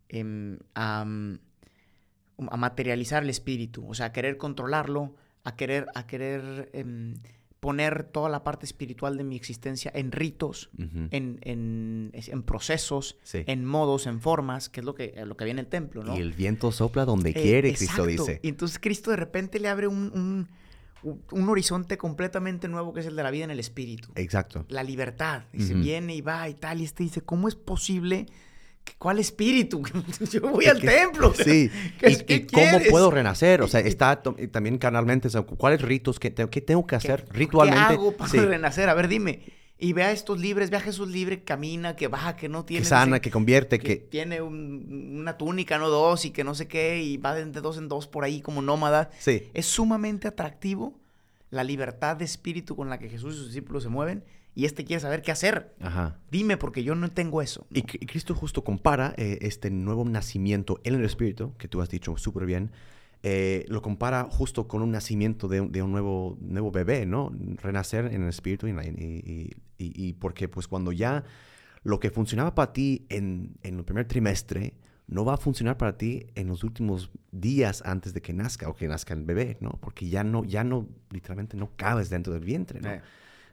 em, 0.09 0.59
a, 0.73 1.01
a, 1.01 2.57
materializar 2.57 3.23
el 3.23 3.29
espíritu, 3.29 3.87
o 3.87 3.93
sea, 3.93 4.07
a 4.07 4.11
querer 4.11 4.37
controlarlo, 4.37 5.15
a 5.43 5.55
querer, 5.55 5.87
a 5.95 6.07
querer 6.07 6.69
em, 6.73 7.15
poner 7.65 8.03
toda 8.03 8.29
la 8.29 8.43
parte 8.43 8.63
espiritual 8.63 9.17
de 9.17 9.23
mi 9.23 9.35
existencia 9.35 9.91
en 9.95 10.11
ritos, 10.11 10.69
en, 10.77 11.39
en, 11.41 12.43
procesos, 12.43 13.17
en 13.33 13.65
modos, 13.65 14.05
en 14.05 14.21
formas, 14.21 14.69
que 14.69 14.81
es 14.81 14.85
lo 14.85 14.93
que, 14.93 15.15
lo 15.25 15.35
que 15.35 15.45
había 15.45 15.53
en 15.53 15.57
el 15.57 15.65
templo, 15.65 16.03
¿no? 16.03 16.15
Y 16.15 16.19
el 16.19 16.33
viento 16.33 16.71
sopla 16.71 17.05
donde 17.05 17.31
eh, 17.31 17.33
quiere, 17.33 17.73
Cristo 17.73 18.05
dice. 18.05 18.39
Y 18.43 18.49
entonces 18.49 18.77
Cristo 18.77 19.09
de 19.09 19.17
repente 19.17 19.59
le 19.59 19.67
abre 19.69 19.87
un, 19.87 20.47
un, 21.01 21.49
horizonte 21.49 21.97
completamente 21.97 22.67
nuevo 22.67 22.93
que 22.93 22.99
es 22.99 23.07
el 23.07 23.15
de 23.15 23.23
la 23.23 23.31
vida 23.31 23.45
en 23.45 23.51
el 23.51 23.59
espíritu. 23.59 24.09
Exacto. 24.13 24.67
La 24.69 24.83
libertad. 24.83 25.45
Dice, 25.51 25.73
viene 25.73 26.13
y 26.13 26.21
va 26.21 26.47
y 26.47 26.53
tal, 26.53 26.81
y 26.81 26.83
este 26.83 27.01
dice, 27.01 27.21
¿cómo 27.21 27.47
es 27.47 27.55
posible 27.55 28.27
¿Cuál 28.97 29.19
espíritu? 29.19 29.83
Yo 30.31 30.41
voy 30.41 30.65
al 30.65 30.79
templo. 30.79 31.33
Sí. 31.33 31.69
¿Y, 32.01 32.39
cómo 32.45 32.79
puedo 32.89 33.11
renacer? 33.11 33.61
O 33.61 33.67
sea, 33.67 33.79
está 33.81 34.21
también 34.21 34.77
carnalmente. 34.77 35.29
¿Cuáles 35.57 35.81
ritos? 35.81 36.19
¿Qué, 36.19 36.31
tengo 36.31 36.87
que 36.87 36.95
hacer 36.95 37.25
ritualmente? 37.31 37.87
¿Qué 37.87 37.93
hago 37.93 38.11
para 38.13 38.31
renacer? 38.31 38.89
A 38.89 38.93
ver, 38.93 39.07
dime. 39.07 39.41
Y 39.77 39.91
ve 39.91 40.03
a 40.03 40.11
estos 40.13 40.39
libres, 40.39 40.69
ve 40.69 40.77
a 40.77 40.79
Jesús 40.79 41.09
libre, 41.09 41.43
camina, 41.43 41.97
que 41.97 42.07
baja, 42.07 42.37
que 42.37 42.47
no 42.47 42.63
tiene... 42.63 42.83
Que 42.83 42.87
sana, 42.87 43.19
que 43.19 43.29
convierte, 43.29 43.77
que... 43.77 43.97
Tiene 43.97 44.41
una 44.41 45.37
túnica, 45.37 45.77
no 45.77 45.89
dos, 45.89 46.23
y 46.23 46.31
que 46.31 46.45
no 46.45 46.55
sé 46.55 46.69
qué, 46.69 47.03
y 47.03 47.17
va 47.17 47.35
de, 47.35 47.45
dos 47.45 47.77
en 47.77 47.89
dos 47.89 48.07
por 48.07 48.23
ahí 48.23 48.39
como 48.39 48.61
nómada. 48.61 49.09
Sí. 49.19 49.49
Es 49.53 49.65
sumamente 49.65 50.29
atractivo 50.29 50.97
la 51.49 51.65
libertad 51.65 52.15
de 52.15 52.23
espíritu 52.23 52.77
con 52.77 52.89
la 52.89 52.99
que 52.99 53.09
Jesús 53.09 53.35
y 53.35 53.37
sus 53.37 53.47
discípulos 53.47 53.83
se 53.83 53.89
mueven 53.89 54.23
y 54.55 54.65
este 54.65 54.85
quiere 54.85 55.01
saber 55.01 55.21
qué 55.21 55.31
hacer. 55.31 55.75
Ajá. 55.81 56.17
Dime, 56.31 56.55
porque 56.57 56.83
yo 56.83 56.95
no 56.95 57.11
tengo 57.11 57.41
eso. 57.41 57.67
Y 57.69 57.81
Cristo 57.83 58.33
justo 58.33 58.63
compara 58.63 59.13
eh, 59.17 59.37
este 59.41 59.69
nuevo 59.69 60.05
nacimiento 60.05 60.79
en 60.83 60.95
el 60.95 61.03
Espíritu, 61.03 61.53
que 61.57 61.67
tú 61.67 61.81
has 61.81 61.89
dicho 61.89 62.15
súper 62.17 62.45
bien, 62.45 62.71
eh, 63.21 63.65
lo 63.67 63.81
compara 63.81 64.27
justo 64.31 64.67
con 64.67 64.81
un 64.81 64.91
nacimiento 64.91 65.47
de, 65.47 65.59
un 65.59 65.91
nuevo, 65.91 66.37
nuevo 66.39 66.71
bebé, 66.71 67.05
¿no? 67.05 67.31
Renacer 67.61 68.05
en 68.05 68.23
el 68.23 68.29
Espíritu 68.29 68.67
y, 68.67 69.51
y, 69.77 70.13
porque 70.13 70.47
pues 70.47 70.67
cuando 70.67 70.91
ya 70.91 71.23
lo 71.83 71.99
que 71.99 72.09
funcionaba 72.09 72.55
para 72.55 72.71
ti 72.71 73.05
en, 73.09 73.57
en 73.63 73.79
el 73.79 73.83
primer 73.83 74.07
trimestre 74.07 74.75
no 75.07 75.25
va 75.25 75.35
a 75.35 75.37
funcionar 75.37 75.77
para 75.77 75.97
ti 75.97 76.27
en 76.35 76.47
los 76.47 76.63
últimos 76.63 77.11
días 77.31 77.83
antes 77.85 78.13
de 78.13 78.21
que 78.21 78.33
nazca 78.33 78.69
o 78.69 78.75
que 78.75 78.87
nazca 78.87 79.13
el 79.13 79.23
bebé, 79.23 79.57
¿no? 79.59 79.71
Porque 79.81 80.07
ya 80.07 80.23
no, 80.23 80.43
ya 80.45 80.63
no, 80.63 80.87
literalmente 81.11 81.57
no 81.57 81.71
cabes 81.75 82.09
dentro 82.09 82.33
del 82.33 82.43
vientre, 82.43 82.79
¿no? 82.79 82.89
Eh. 82.89 83.01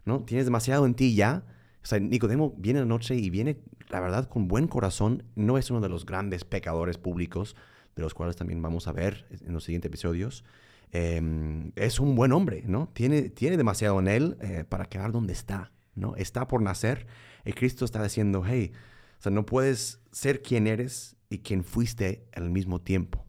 ¿No? 0.04 0.24
Tienes 0.24 0.46
demasiado 0.46 0.86
en 0.86 0.94
ti 0.94 1.14
ya. 1.14 1.44
O 1.82 1.86
sea, 1.86 1.98
Nicodemo 1.98 2.54
viene 2.56 2.80
la 2.80 2.86
noche 2.86 3.14
y 3.14 3.30
viene, 3.30 3.58
la 3.88 4.00
verdad, 4.00 4.28
con 4.28 4.48
buen 4.48 4.68
corazón. 4.68 5.24
No 5.34 5.58
es 5.58 5.70
uno 5.70 5.80
de 5.80 5.88
los 5.88 6.06
grandes 6.06 6.44
pecadores 6.44 6.98
públicos, 6.98 7.56
de 7.96 8.02
los 8.02 8.14
cuales 8.14 8.36
también 8.36 8.62
vamos 8.62 8.88
a 8.88 8.92
ver 8.92 9.26
en 9.30 9.52
los 9.52 9.64
siguientes 9.64 9.88
episodios. 9.88 10.44
Em, 10.92 11.72
es 11.74 12.00
un 12.00 12.14
buen 12.14 12.32
hombre, 12.32 12.62
¿no? 12.66 12.90
Tiene, 12.92 13.30
tiene 13.30 13.56
demasiado 13.56 13.98
en 13.98 14.08
él 14.08 14.36
eh, 14.42 14.64
para 14.68 14.84
quedar 14.84 15.10
donde 15.10 15.32
está, 15.32 15.72
¿no? 15.94 16.14
Está 16.16 16.46
por 16.46 16.60
nacer 16.60 17.06
y 17.44 17.52
Cristo 17.52 17.84
está 17.84 18.02
diciendo, 18.02 18.42
hey, 18.46 18.72
o 19.18 19.22
sea, 19.22 19.32
no 19.32 19.46
puedes 19.46 20.00
ser 20.10 20.42
quien 20.42 20.66
eres 20.66 21.16
y 21.30 21.38
quien 21.38 21.64
fuiste 21.64 22.26
al 22.34 22.50
mismo 22.50 22.80
tiempo. 22.80 23.24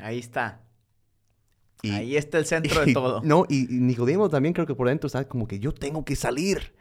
Ahí 0.00 0.18
está. 0.18 0.62
Ahí 1.84 2.16
está 2.16 2.38
el 2.38 2.46
centro 2.46 2.84
de 2.84 2.92
todo. 2.94 3.20
No, 3.24 3.46
y, 3.48 3.66
Nicodemo 3.68 4.28
también 4.28 4.52
creo 4.52 4.66
que 4.66 4.74
por 4.74 4.88
dentro 4.88 5.06
está 5.06 5.26
como 5.26 5.46
que 5.46 5.58
yo 5.58 5.72
tengo 5.72 6.04
que 6.04 6.16
salir. 6.16 6.74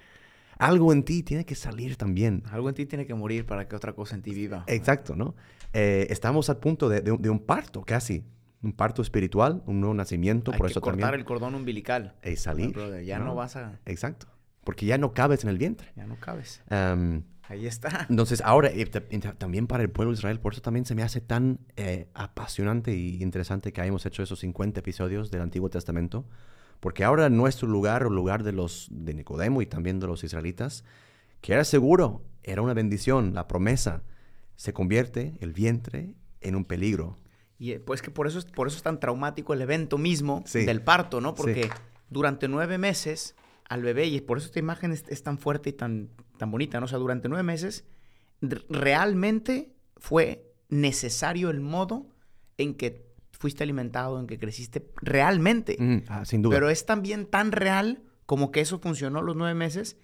Algo 0.57 0.91
en 0.91 1.03
ti 1.03 1.23
tiene 1.23 1.45
que 1.45 1.55
salir 1.55 1.95
también. 1.95 2.43
Algo 2.51 2.67
en 2.67 2.75
ti 2.75 2.85
tiene 2.85 3.05
que 3.05 3.13
morir 3.13 3.45
para 3.45 3.67
que 3.67 3.75
otra 3.75 3.93
cosa 3.93 4.15
en 4.15 4.21
ti 4.21 4.33
viva. 4.33 4.65
Exacto, 4.67 5.15
¿no? 5.15 5.35
Eh, 5.71 6.07
estamos 6.09 6.49
al 6.49 6.57
punto 6.57 6.89
de, 6.89 7.11
un, 7.11 7.39
parto 7.39 7.83
casi. 7.83 8.25
Un 8.61 8.73
parto 8.73 9.01
espiritual, 9.01 9.63
un 9.67 9.79
nuevo 9.79 9.93
nacimiento. 9.93 10.51
Hay 10.51 10.57
por 10.57 10.67
que 10.67 10.71
eso 10.71 10.81
cortar 10.81 11.15
el 11.15 11.23
cordón 11.23 11.55
umbilical. 11.55 12.15
Es 12.21 12.41
salir. 12.41 12.75
ya 13.05 13.19
¿no? 13.19 13.35
vas 13.35 13.55
a... 13.55 13.79
Exacto. 13.85 14.27
Porque 14.65 14.85
ya 14.85 14.97
no 14.97 15.13
cabes 15.13 15.43
en 15.45 15.49
el 15.49 15.57
vientre. 15.57 15.93
Ya 15.95 16.05
no 16.05 16.19
cabes. 16.19 16.61
Um, 16.69 17.23
Ahí 17.49 17.65
está. 17.65 18.05
Entonces, 18.09 18.41
ahora, 18.45 18.71
también 19.39 19.65
para 19.65 19.81
el 19.81 19.89
pueblo 19.89 20.13
de 20.13 20.19
Israel, 20.19 20.39
por 20.39 20.53
eso 20.53 20.61
también 20.61 20.85
se 20.85 20.93
me 20.93 21.01
hace 21.01 21.19
tan 21.19 21.59
eh, 21.77 22.07
apasionante 22.13 22.95
y 22.95 23.21
interesante 23.23 23.73
que 23.73 23.81
hayamos 23.81 24.05
hecho 24.05 24.21
esos 24.21 24.39
50 24.39 24.79
episodios 24.79 25.31
del 25.31 25.41
Antiguo 25.41 25.67
Testamento, 25.71 26.25
porque 26.79 27.03
ahora 27.03 27.27
nuestro 27.29 27.67
lugar, 27.67 28.05
o 28.05 28.11
lugar 28.11 28.43
de 28.43 28.51
los 28.51 28.87
de 28.91 29.15
Nicodemo 29.15 29.63
y 29.63 29.65
también 29.65 29.99
de 29.99 30.05
los 30.05 30.23
israelitas, 30.23 30.83
que 31.41 31.53
era 31.53 31.63
seguro, 31.63 32.23
era 32.43 32.61
una 32.61 32.75
bendición, 32.75 33.33
la 33.33 33.47
promesa, 33.47 34.03
se 34.55 34.71
convierte 34.71 35.33
el 35.39 35.51
vientre 35.51 36.13
en 36.41 36.55
un 36.55 36.65
peligro. 36.65 37.17
Y 37.57 37.71
eh, 37.71 37.79
pues 37.79 38.03
que 38.03 38.11
por 38.11 38.27
eso, 38.27 38.37
es, 38.37 38.45
por 38.45 38.67
eso 38.67 38.77
es 38.77 38.83
tan 38.83 38.99
traumático 38.99 39.53
el 39.53 39.61
evento 39.63 39.97
mismo 39.97 40.43
del 40.53 40.83
parto, 40.83 41.19
¿no? 41.19 41.33
Porque 41.33 41.67
durante 42.11 42.47
nueve 42.47 42.77
meses 42.77 43.35
al 43.69 43.81
bebé, 43.83 44.07
y 44.07 44.19
por 44.19 44.37
eso 44.37 44.47
esta 44.47 44.59
imagen 44.59 44.91
es 44.91 45.23
tan 45.23 45.37
fuerte 45.37 45.69
y 45.69 45.73
tan 45.73 46.09
tan 46.39 46.49
bonita, 46.49 46.79
¿no? 46.79 46.85
O 46.85 46.87
sea, 46.87 46.97
durante 46.97 47.29
nueve 47.29 47.43
meses 47.43 47.85
realmente 48.41 49.75
fue 49.97 50.51
necesario 50.69 51.51
el 51.51 51.59
modo 51.59 52.07
en 52.57 52.73
que 52.73 53.07
fuiste 53.31 53.63
alimentado, 53.63 54.19
en 54.19 54.25
que 54.25 54.39
creciste 54.39 54.89
realmente. 55.01 55.77
ah, 56.07 56.25
sin 56.25 56.41
duda. 56.41 56.55
Pero 56.55 56.69
es 56.69 56.85
también 56.85 57.27
tan 57.27 57.51
real 57.51 58.01
como 58.25 58.51
que 58.51 58.61
eso 58.61 58.79
funcionó 58.79 59.21
los 59.21 59.35
nueve 59.35 59.53
meses. 59.53 59.97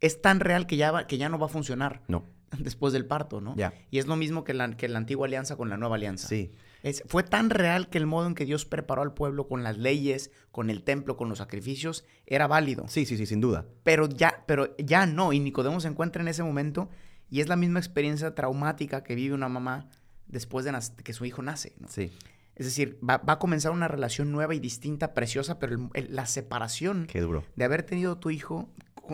Es 0.00 0.22
tan 0.22 0.40
real 0.40 0.66
que 0.66 0.76
ya, 0.76 1.06
que 1.06 1.18
ya 1.18 1.28
no 1.28 1.38
va 1.38 1.46
a 1.46 1.50
funcionar. 1.50 2.02
No. 2.08 2.24
Después 2.58 2.92
del 2.92 3.04
parto, 3.04 3.40
¿no? 3.40 3.54
Ya. 3.56 3.74
Y 3.90 3.98
es 3.98 4.06
lo 4.06 4.16
mismo 4.16 4.44
que 4.44 4.54
la, 4.54 4.76
que 4.76 4.88
la 4.88 4.98
antigua 4.98 5.26
alianza 5.26 5.56
con 5.56 5.68
la 5.68 5.76
nueva 5.76 5.96
alianza. 5.96 6.28
Sí. 6.28 6.52
Es, 6.82 7.02
fue 7.06 7.22
tan 7.22 7.50
real 7.50 7.88
que 7.88 7.98
el 7.98 8.06
modo 8.06 8.26
en 8.26 8.34
que 8.34 8.44
Dios 8.44 8.64
preparó 8.64 9.02
al 9.02 9.12
pueblo 9.12 9.48
con 9.48 9.62
las 9.62 9.76
leyes, 9.76 10.30
con 10.50 10.70
el 10.70 10.82
templo, 10.82 11.16
con 11.16 11.28
los 11.28 11.38
sacrificios, 11.38 12.04
era 12.26 12.46
válido. 12.46 12.86
Sí, 12.88 13.04
sí, 13.06 13.16
sí, 13.16 13.26
sin 13.26 13.40
duda. 13.40 13.66
Pero 13.82 14.08
ya, 14.08 14.44
pero 14.46 14.76
ya 14.78 15.06
no. 15.06 15.32
Y 15.32 15.40
Nicodemo 15.40 15.80
se 15.80 15.88
encuentra 15.88 16.22
en 16.22 16.28
ese 16.28 16.42
momento 16.42 16.88
y 17.30 17.40
es 17.40 17.48
la 17.48 17.56
misma 17.56 17.78
experiencia 17.78 18.34
traumática 18.34 19.02
que 19.04 19.14
vive 19.14 19.34
una 19.34 19.48
mamá 19.48 19.88
después 20.26 20.64
de 20.64 20.72
que 21.04 21.12
su 21.12 21.24
hijo 21.24 21.42
nace. 21.42 21.74
Sí. 21.88 22.12
Es 22.56 22.66
decir, 22.66 22.98
va, 23.08 23.22
a 23.26 23.38
comenzar 23.38 23.72
una 23.72 23.88
relación 23.88 24.32
nueva 24.32 24.54
y 24.54 24.60
distinta, 24.60 25.14
preciosa, 25.14 25.58
pero 25.58 25.90
la 25.94 26.26
separación 26.26 27.06
Qué 27.06 27.20
duro. 27.20 27.44
de 27.56 27.64
haber 27.64 27.84
tenido 27.84 28.18
tu 28.18 28.30
hijo 28.30 28.68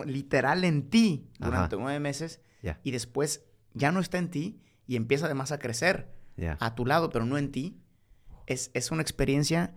literal 0.05 0.63
en 0.63 0.89
ti 0.89 1.29
durante 1.39 1.77
nueve 1.77 1.99
meses 1.99 2.41
y 2.83 2.91
después 2.91 3.45
ya 3.73 3.91
no 3.91 3.99
está 3.99 4.17
en 4.17 4.29
ti 4.29 4.59
y 4.85 4.95
empieza 4.95 5.25
además 5.25 5.51
a 5.51 5.59
crecer 5.59 6.16
a 6.59 6.75
tu 6.75 6.85
lado, 6.85 7.09
pero 7.09 7.25
no 7.25 7.37
en 7.37 7.51
ti, 7.51 7.77
es, 8.45 8.71
es 8.73 8.91
una 8.91 9.01
experiencia 9.01 9.73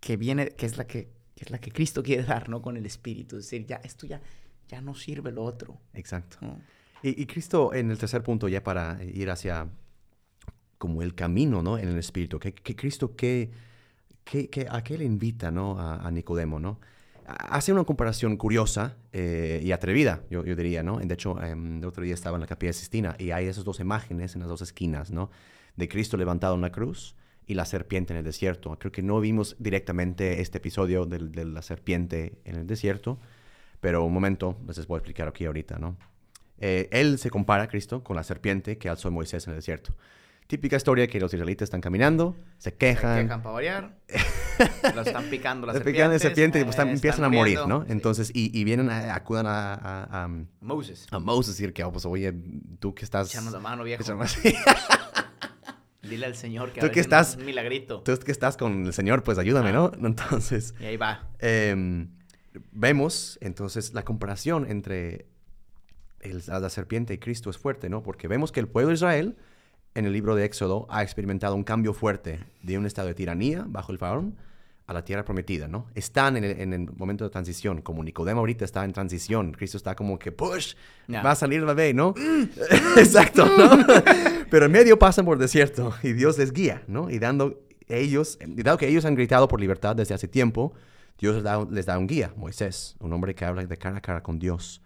que 0.00 0.16
viene, 0.16 0.50
que 0.50 0.66
es 0.66 0.76
la 0.76 0.86
que, 0.86 1.10
es 1.36 1.50
la 1.50 1.58
que 1.58 1.70
Cristo 1.70 2.02
quiere 2.02 2.24
dar, 2.24 2.48
¿no? 2.48 2.62
Con 2.62 2.76
el 2.76 2.86
Espíritu. 2.86 3.36
Es 3.36 3.44
decir, 3.44 3.66
ya, 3.66 3.76
esto 3.76 4.06
ya, 4.06 4.20
ya 4.68 4.80
no 4.80 4.94
sirve 4.94 5.32
lo 5.32 5.44
otro. 5.44 5.80
Exacto. 5.94 6.38
Y, 7.02 7.26
Cristo, 7.26 7.72
en 7.74 7.92
el 7.92 7.98
tercer 7.98 8.22
punto, 8.24 8.48
ya 8.48 8.64
para 8.64 9.02
ir 9.04 9.30
hacia 9.30 9.68
como 10.78 11.02
el 11.02 11.14
camino, 11.14 11.62
¿no? 11.62 11.78
En 11.78 11.88
el 11.88 11.98
Espíritu, 11.98 12.40
que, 12.40 12.52
Cristo, 12.52 13.14
¿qué, 13.14 13.50
a 14.68 14.82
qué 14.82 14.98
le 14.98 15.04
invita, 15.04 15.50
¿no? 15.50 15.78
A, 15.78 16.06
a 16.06 16.10
Nicodemo, 16.10 16.58
¿no? 16.58 16.80
Hace 17.28 17.72
una 17.72 17.84
comparación 17.84 18.36
curiosa 18.36 18.96
eh, 19.12 19.60
y 19.62 19.72
atrevida, 19.72 20.22
yo, 20.30 20.42
diría, 20.42 20.82
¿no? 20.82 20.98
De 20.98 21.12
hecho, 21.12 21.40
em, 21.42 21.78
el 21.78 21.84
otro 21.84 22.02
día 22.02 22.14
estaba 22.14 22.36
en 22.36 22.40
la 22.40 22.46
Capilla 22.46 22.72
Sistina 22.72 23.16
y 23.18 23.32
hay 23.32 23.46
esas 23.46 23.64
dos 23.64 23.80
imágenes 23.80 24.34
en 24.34 24.40
las 24.40 24.48
dos 24.48 24.62
esquinas, 24.62 25.10
¿no? 25.10 25.30
De 25.76 25.88
Cristo 25.88 26.16
levantado 26.16 26.54
en 26.54 26.62
la 26.62 26.72
cruz 26.72 27.16
y 27.46 27.54
la 27.54 27.66
serpiente 27.66 28.14
en 28.14 28.18
el 28.18 28.24
desierto. 28.24 28.76
Creo 28.78 28.92
que 28.92 29.02
no 29.02 29.20
vimos 29.20 29.56
directamente 29.58 30.40
este 30.40 30.58
episodio 30.58 31.04
de, 31.04 31.44
la 31.44 31.62
serpiente 31.62 32.40
en 32.44 32.56
el 32.56 32.66
desierto, 32.66 33.18
pero 33.80 34.04
un 34.04 34.12
momento, 34.12 34.58
les 34.66 34.86
voy 34.86 34.96
a 34.96 34.98
explicar 34.98 35.28
aquí 35.28 35.44
ahorita, 35.44 35.78
¿no? 35.78 35.96
Eh, 36.60 36.88
él 36.90 37.18
se 37.18 37.30
compara 37.30 37.64
a 37.64 37.68
Cristo 37.68 38.02
con 38.02 38.16
la 38.16 38.24
serpiente 38.24 38.78
que 38.78 38.88
alzó 38.88 39.10
Moisés 39.10 39.46
en 39.46 39.52
el 39.52 39.58
desierto. 39.58 39.94
Típica 40.48 40.76
historia 40.76 41.06
que 41.06 41.20
los 41.20 41.32
israelitas 41.32 41.66
están 41.66 41.80
caminando, 41.82 42.34
se 42.56 42.74
quejan. 42.74 43.18
Se 43.18 43.22
quejan 43.24 43.42
para 43.42 43.52
variar. 43.52 43.98
los 44.96 45.06
están 45.06 45.24
picando 45.30 45.66
las 45.66 45.76
Se 45.76 45.82
pican 45.84 46.10
de 46.10 46.18
serpientes. 46.18 46.22
serpiente 46.22 46.60
y 46.60 46.64
pues, 46.64 46.74
están- 46.74 46.88
eh, 46.88 46.92
empiezan 46.92 47.18
están 47.20 47.34
a 47.34 47.36
morir, 47.36 47.58
muriendo. 47.58 47.78
¿no? 47.80 47.84
Sí. 47.84 47.92
Entonces, 47.92 48.30
y, 48.34 48.58
y 48.58 48.64
vienen, 48.64 48.88
a, 48.90 49.14
acudan 49.14 49.46
a, 49.46 49.74
a, 49.74 50.24
a, 50.24 50.28
Moses. 50.62 51.06
a 51.10 51.18
Moses 51.18 51.60
y 51.60 51.62
decir 51.62 51.74
que, 51.74 51.84
oh, 51.84 51.92
pues, 51.92 52.06
oye, 52.06 52.32
tú 52.80 52.94
que 52.94 53.04
estás... 53.04 53.28
Échanos 53.28 53.52
la 53.52 53.60
mano, 53.60 53.84
viejo. 53.84 54.02
Dile 56.02 56.24
al 56.26 56.34
Señor 56.36 56.72
que 56.72 56.80
Tú 56.80 56.86
a 56.86 56.90
que 56.90 57.00
estás- 57.00 57.36
un 57.36 57.44
milagrito. 57.44 58.00
tú 58.00 58.16
que 58.18 58.32
estás 58.32 58.56
con 58.56 58.86
el 58.86 58.92
Señor, 58.94 59.22
pues 59.24 59.36
ayúdame, 59.36 59.72
¿no? 59.72 59.92
Entonces, 60.02 60.72
Y 60.80 60.86
ahí 60.86 60.96
va. 60.96 61.28
em, 61.40 62.08
vemos 62.72 63.36
entonces 63.42 63.92
la 63.92 64.04
comparación 64.04 64.64
entre 64.70 65.26
el- 66.20 66.42
la 66.46 66.70
serpiente 66.70 67.12
y 67.12 67.18
Cristo 67.18 67.50
es 67.50 67.58
fuerte, 67.58 67.90
¿no? 67.90 68.02
Porque 68.02 68.28
vemos 68.28 68.50
que 68.52 68.60
el 68.60 68.68
pueblo 68.68 68.88
de 68.88 68.94
Israel, 68.94 69.36
en 69.94 70.04
el 70.06 70.12
libro 70.12 70.34
de 70.34 70.44
Éxodo, 70.44 70.86
ha 70.90 71.02
experimentado 71.02 71.54
un 71.54 71.64
cambio 71.64 71.92
fuerte 71.92 72.40
de 72.62 72.78
un 72.78 72.86
estado 72.86 73.08
de 73.08 73.14
tiranía 73.14 73.64
bajo 73.66 73.92
el 73.92 73.98
faraón 73.98 74.36
a 74.86 74.94
la 74.94 75.04
tierra 75.04 75.24
prometida, 75.24 75.68
¿no? 75.68 75.86
Están 75.94 76.36
en 76.38 76.44
el, 76.44 76.60
en 76.60 76.72
el 76.72 76.90
momento 76.96 77.24
de 77.24 77.30
transición, 77.30 77.82
como 77.82 78.02
Nicodemo 78.02 78.40
ahorita 78.40 78.64
está 78.64 78.84
en 78.84 78.92
transición, 78.92 79.52
Cristo 79.52 79.76
está 79.76 79.94
como 79.94 80.18
que, 80.18 80.32
push, 80.32 80.74
Ya. 81.08 81.22
va 81.22 81.32
a 81.32 81.34
salir 81.34 81.60
el 81.60 81.66
bebé, 81.66 81.92
¿no? 81.92 82.14
Exacto, 82.96 83.44
¿no? 83.46 83.84
Pero 84.50 84.66
en 84.66 84.72
medio 84.72 84.98
pasan 84.98 85.26
por 85.26 85.36
desierto 85.38 85.94
y 86.02 86.12
Dios 86.14 86.38
les 86.38 86.52
guía, 86.52 86.82
¿no? 86.86 87.10
Y 87.10 87.18
dando 87.18 87.60
ellos, 87.88 88.38
y 88.40 88.62
dado 88.62 88.78
que 88.78 88.88
ellos 88.88 89.04
han 89.04 89.14
gritado 89.14 89.46
por 89.48 89.60
libertad 89.60 89.94
desde 89.94 90.14
hace 90.14 90.26
tiempo, 90.28 90.72
Dios 91.18 91.34
les 91.34 91.44
da, 91.44 91.66
les 91.70 91.84
da 91.84 91.98
un 91.98 92.06
guía, 92.06 92.32
Moisés, 92.36 92.96
un 93.00 93.12
hombre 93.12 93.34
que 93.34 93.44
habla 93.44 93.64
de 93.66 93.76
cara 93.76 93.98
a 93.98 94.00
cara 94.00 94.22
con 94.22 94.38
Dios. 94.38 94.80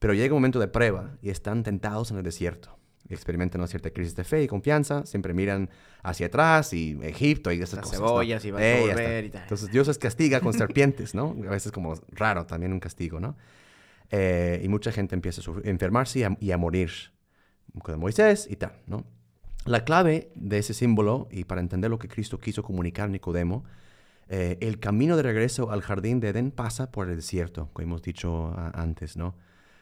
Pero 0.00 0.14
llega 0.14 0.34
un 0.34 0.40
momento 0.40 0.58
de 0.58 0.68
prueba 0.68 1.16
y 1.22 1.30
están 1.30 1.62
tentados 1.62 2.10
en 2.10 2.16
el 2.16 2.22
desierto. 2.24 2.77
Experimentan 3.10 3.60
una 3.60 3.68
cierta 3.68 3.90
crisis 3.90 4.14
de 4.14 4.24
fe 4.24 4.42
y 4.42 4.46
confianza, 4.48 5.06
siempre 5.06 5.32
miran 5.32 5.70
hacia 6.02 6.26
atrás 6.26 6.72
y 6.74 6.98
Egipto 7.02 7.50
y 7.50 7.56
esas 7.62 7.76
Las 7.76 7.84
cosas. 7.86 7.98
cebollas 7.98 8.44
¿no? 8.44 8.48
y 8.48 8.52
van 8.52 8.62
a 8.62 8.66
Eh, 8.66 8.84
ya 8.86 8.92
volver 8.94 9.24
y 9.24 9.30
tal. 9.30 9.42
Entonces 9.42 9.70
Dios 9.70 9.86
les 9.88 9.98
castiga 9.98 10.40
con 10.40 10.52
serpientes, 10.52 11.14
¿no? 11.14 11.34
A 11.46 11.50
veces 11.50 11.72
como 11.72 11.94
raro 12.10 12.44
también 12.46 12.72
un 12.72 12.80
castigo, 12.80 13.18
¿no? 13.20 13.36
Eh, 14.10 14.60
y 14.62 14.68
mucha 14.68 14.92
gente 14.92 15.14
empieza 15.14 15.40
a 15.40 15.44
sufrir- 15.44 15.66
a 15.66 15.70
enfermarse 15.70 16.18
y 16.20 16.22
a, 16.24 16.36
y 16.40 16.50
a 16.52 16.58
morir 16.58 16.90
con 17.82 17.98
Moisés 17.98 18.46
y 18.50 18.56
tal, 18.56 18.72
¿no? 18.86 19.04
La 19.64 19.84
clave 19.84 20.30
de 20.34 20.58
ese 20.58 20.72
símbolo, 20.72 21.28
y 21.30 21.44
para 21.44 21.60
entender 21.60 21.90
lo 21.90 21.98
que 21.98 22.08
Cristo 22.08 22.38
quiso 22.38 22.62
comunicar 22.62 23.06
a 23.06 23.08
Nicodemo, 23.12 23.64
eh, 24.30 24.56
el 24.60 24.78
camino 24.78 25.16
de 25.16 25.22
regreso 25.22 25.70
al 25.70 25.82
jardín 25.82 26.20
de 26.20 26.28
Edén 26.28 26.50
pasa 26.50 26.90
por 26.90 27.08
el 27.08 27.16
desierto, 27.16 27.68
como 27.72 27.84
hemos 27.88 28.02
dicho 28.02 28.54
antes, 28.74 29.16
¿no? 29.16 29.34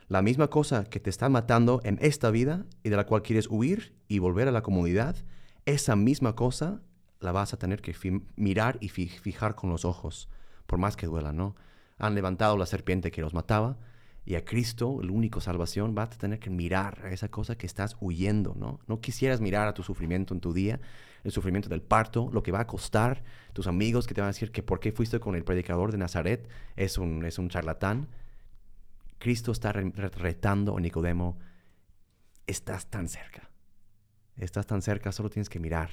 La 0.08 0.22
misma 0.22 0.48
cosa 0.48 0.84
que 0.84 1.00
te 1.00 1.10
está 1.10 1.28
matando 1.28 1.80
en 1.82 1.98
esta 2.00 2.30
vida 2.30 2.64
y 2.84 2.90
de 2.90 2.96
la 2.96 3.06
cual 3.06 3.22
quieres 3.22 3.48
huir 3.50 3.94
y 4.06 4.20
volver 4.20 4.46
a 4.46 4.52
la 4.52 4.62
comunidad, 4.62 5.16
esa 5.64 5.96
misma 5.96 6.36
cosa 6.36 6.80
la 7.18 7.32
vas 7.32 7.52
a 7.52 7.58
tener 7.58 7.82
que 7.82 7.94
mirar 8.36 8.78
y 8.80 8.88
fi- 8.88 9.08
fijar 9.08 9.56
con 9.56 9.70
los 9.70 9.84
ojos, 9.84 10.28
por 10.66 10.78
más 10.78 10.96
que 10.96 11.06
duela, 11.06 11.32
¿no? 11.32 11.56
Han 11.98 12.14
levantado 12.14 12.56
la 12.56 12.66
serpiente 12.66 13.10
que 13.10 13.20
los 13.22 13.34
mataba 13.34 13.78
y 14.24 14.34
a 14.36 14.44
Cristo, 14.44 15.00
el 15.02 15.10
único 15.10 15.40
salvación, 15.40 15.94
vas 15.94 16.12
a 16.12 16.18
tener 16.18 16.38
que 16.38 16.50
mirar 16.50 17.00
a 17.04 17.10
esa 17.10 17.28
cosa 17.28 17.56
que 17.56 17.66
estás 17.66 17.96
huyendo, 18.00 18.54
¿no? 18.56 18.78
No 18.86 19.00
quisieras 19.00 19.40
mirar 19.40 19.66
a 19.66 19.74
tu 19.74 19.82
sufrimiento 19.82 20.34
en 20.34 20.40
tu 20.40 20.52
día, 20.52 20.78
el 21.24 21.32
sufrimiento 21.32 21.68
del 21.68 21.82
parto, 21.82 22.30
lo 22.32 22.44
que 22.44 22.52
va 22.52 22.60
a 22.60 22.66
costar, 22.68 23.24
tus 23.52 23.66
amigos 23.66 24.06
que 24.06 24.14
te 24.14 24.20
van 24.20 24.28
a 24.28 24.32
decir 24.32 24.52
que 24.52 24.62
por 24.62 24.78
qué 24.78 24.92
fuiste 24.92 25.18
con 25.18 25.34
el 25.34 25.42
predicador 25.42 25.90
de 25.90 25.98
Nazaret, 25.98 26.48
es 26.76 26.96
un, 26.98 27.24
es 27.24 27.38
un 27.38 27.48
charlatán. 27.48 28.08
Cristo 29.18 29.52
está 29.52 29.72
re- 29.72 29.92
re- 29.94 30.08
retando 30.10 30.76
a 30.76 30.80
Nicodemo, 30.80 31.38
estás 32.46 32.86
tan 32.86 33.08
cerca, 33.08 33.50
estás 34.36 34.66
tan 34.66 34.82
cerca, 34.82 35.12
solo 35.12 35.30
tienes 35.30 35.48
que 35.48 35.58
mirar, 35.58 35.90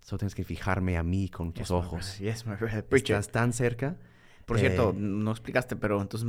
solo 0.00 0.18
tienes 0.18 0.34
que 0.34 0.44
fijarme 0.44 0.96
a 0.96 1.02
mí 1.02 1.28
con 1.28 1.52
tus 1.52 1.68
Yes, 1.68 1.70
my 1.70 1.76
ojos. 1.76 2.00
brother. 2.18 2.20
Yes, 2.34 2.46
my 2.46 2.52
it. 2.78 2.92
Estás 2.94 3.28
tan 3.30 3.52
cerca. 3.52 3.96
Por 4.46 4.58
cierto, 4.58 4.90
eh, 4.90 4.94
no 4.98 5.30
explicaste, 5.30 5.76
pero 5.76 6.00
entonces 6.02 6.28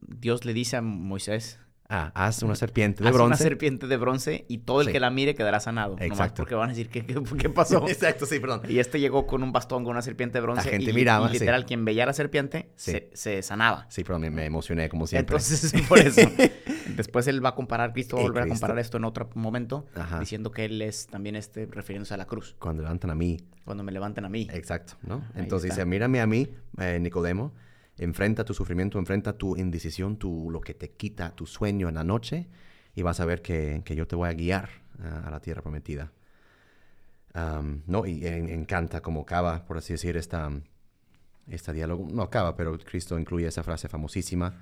Dios 0.00 0.44
le 0.44 0.52
dice 0.54 0.76
a 0.76 0.82
Moisés, 0.82 1.58
ah, 1.88 2.10
haz 2.14 2.42
una 2.42 2.54
serpiente 2.54 3.02
de 3.02 3.08
haz 3.08 3.14
una 3.14 3.24
bronce. 3.24 3.42
serpiente 3.42 3.86
de 3.86 3.96
bronce 3.96 4.44
y 4.48 4.58
todo 4.58 4.80
el 4.80 4.86
Sí. 4.88 4.92
que 4.92 5.00
la 5.00 5.10
mire 5.10 5.34
quedará 5.34 5.60
sanado. 5.60 5.92
Nomás 5.96 6.06
Exacto. 6.06 6.42
porque 6.42 6.54
van 6.54 6.70
a 6.70 6.72
decir, 6.72 6.88
¿qué, 6.88 7.04
qué, 7.06 7.20
qué 7.38 7.48
pasó? 7.50 7.84
Exacto, 7.88 8.26
sí, 8.26 8.38
perdón. 8.40 8.62
y 8.68 8.78
este 8.78 9.00
llegó 9.00 9.26
con 9.26 9.42
un 9.42 9.52
bastón 9.52 9.84
con 9.84 9.92
una 9.92 10.02
serpiente 10.02 10.38
de 10.38 10.42
bronce. 10.42 10.68
gente 10.68 10.90
y, 10.90 10.94
miraba, 10.94 11.26
y 11.26 11.28
sí. 11.34 11.38
literal, 11.40 11.64
quien 11.66 11.84
veía 11.84 12.06
la 12.06 12.12
serpiente 12.12 12.70
Sí. 12.76 12.92
se, 12.92 13.10
se 13.14 13.42
sanaba. 13.42 13.86
Sí, 13.88 14.04
perdón, 14.04 14.22
me, 14.22 14.30
me 14.30 14.44
emocioné 14.46 14.88
como 14.88 15.06
siempre. 15.06 15.36
Entonces, 15.36 15.72
por 15.88 15.98
eso. 15.98 16.20
Después 16.96 17.26
él 17.26 17.44
va 17.44 17.50
a 17.50 17.54
comparar, 17.54 17.92
Cristo 17.92 18.16
va 18.16 18.22
a 18.22 18.24
volver 18.26 18.42
a 18.44 18.48
comparar 18.48 18.78
esto 18.78 18.96
en 18.96 19.04
otro 19.04 19.28
momento, 19.34 19.86
Ajá. 19.94 20.20
diciendo 20.20 20.50
que 20.50 20.64
él 20.64 20.80
es 20.82 21.06
también 21.08 21.36
este, 21.36 21.66
refiriéndose 21.66 22.14
a 22.14 22.16
la 22.16 22.26
cruz. 22.26 22.56
Cuando 22.58 22.82
levantan 22.82 23.10
a 23.10 23.14
mí, 23.14 23.38
Cuando 23.64 23.82
me 23.82 23.92
levanten 23.92 24.24
a 24.24 24.28
mí. 24.28 24.48
exacto, 24.52 24.94
¿no? 25.02 25.16
Ahí 25.34 25.42
Entonces 25.42 25.70
está. 25.70 25.82
dice, 25.82 25.86
mírame 25.90 26.20
a 26.20 26.26
mí, 26.26 26.48
eh, 26.78 26.98
Nicodemo, 27.00 27.52
enfrenta 27.98 28.44
tu 28.44 28.54
sufrimiento, 28.54 28.98
enfrenta 28.98 29.36
tu 29.38 29.56
indecisión, 29.56 30.16
tu, 30.16 30.50
lo 30.50 30.60
que 30.60 30.74
te 30.74 30.90
quita 30.90 31.34
tu 31.34 31.46
sueño 31.46 31.88
en 31.88 31.94
la 31.96 32.04
noche, 32.04 32.48
y 32.94 33.02
vas 33.02 33.20
a 33.20 33.24
ver 33.26 33.42
que, 33.42 33.82
que 33.84 33.94
yo 33.96 34.06
te 34.06 34.16
voy 34.16 34.28
a 34.28 34.32
guiar 34.32 34.68
a 35.02 35.30
la 35.30 35.40
tierra 35.40 35.62
prometida. 35.62 36.12
No, 37.86 38.06
y 38.06 38.26
en- 38.26 38.48
encanta 38.48 39.02
como 39.02 39.20
acaba, 39.22 39.66
por 39.66 39.76
así 39.76 39.92
decir, 39.92 40.16
esta, 40.16 40.50
este 41.48 41.72
diálogo. 41.74 42.06
No 42.10 42.22
acaba, 42.22 42.56
pero 42.56 42.78
Cristo 42.78 43.18
incluye 43.18 43.46
esa 43.46 43.62
frase 43.62 43.88
famosísima 43.88 44.58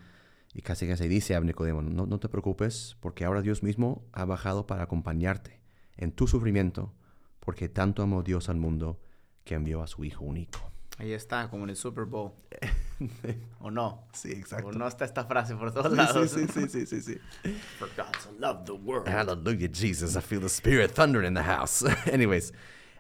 y 0.53 0.62
casi 0.62 0.87
que 0.87 0.97
se 0.97 1.09
dice 1.09 1.37
a 1.37 1.40
Nicodemo, 1.40 1.83
no, 1.83 2.07
no 2.07 2.18
te 2.18 2.29
preocupes, 2.29 2.97
porque 3.01 3.25
ahora 3.25 3.42
Dios 3.42 3.62
mismo 3.62 4.05
ha 4.12 4.25
bajado 4.25 4.66
para 4.66 4.83
acompañarte 4.85 5.61
en 5.97 6.11
tu 6.12 6.27
sufrimiento, 6.27 6.92
porque 7.40 7.68
tanto 7.68 8.03
amó 8.03 8.23
Dios 8.25 8.49
al 8.49 8.57
mundo 8.57 9.01
que 9.44 9.55
envió 9.55 9.83
a 9.83 9.87
su 9.87 10.05
Hijo 10.05 10.25
único. 10.25 10.59
Ahí 10.99 11.12
está, 11.12 11.49
como 11.51 11.64
en 11.64 11.70
el 11.70 11.77
Super 11.77 12.05
Bowl. 12.07 12.33
¿O 13.61 13.71
no? 13.71 14.07
Sí, 14.12 14.43
¿O 14.62 14.73
no 14.73 14.87
está 14.87 15.05
esta 15.05 15.25
frase 15.25 15.55
por 15.57 15.73
todos 15.73 15.90
Sí, 15.93 15.97
lados? 15.97 16.31
sí, 16.31 16.47
sí, 16.53 16.69
sí, 16.69 16.87
sí, 16.87 17.01
sí. 17.03 17.19
For 17.79 17.88
God 17.97 18.14
so 18.23 18.33
loved 18.38 18.67
the 18.67 18.73
world. 18.73 19.09
Hallelujah, 19.09 19.69
Jesus. 19.73 20.17
I 20.17 20.21
feel 20.21 20.40
the 20.40 20.49
Spirit 20.49 20.93
thunder 20.93 21.25
in 21.25 21.35
the 21.35 21.43
house. 21.43 21.85
Anyways, 22.12 22.53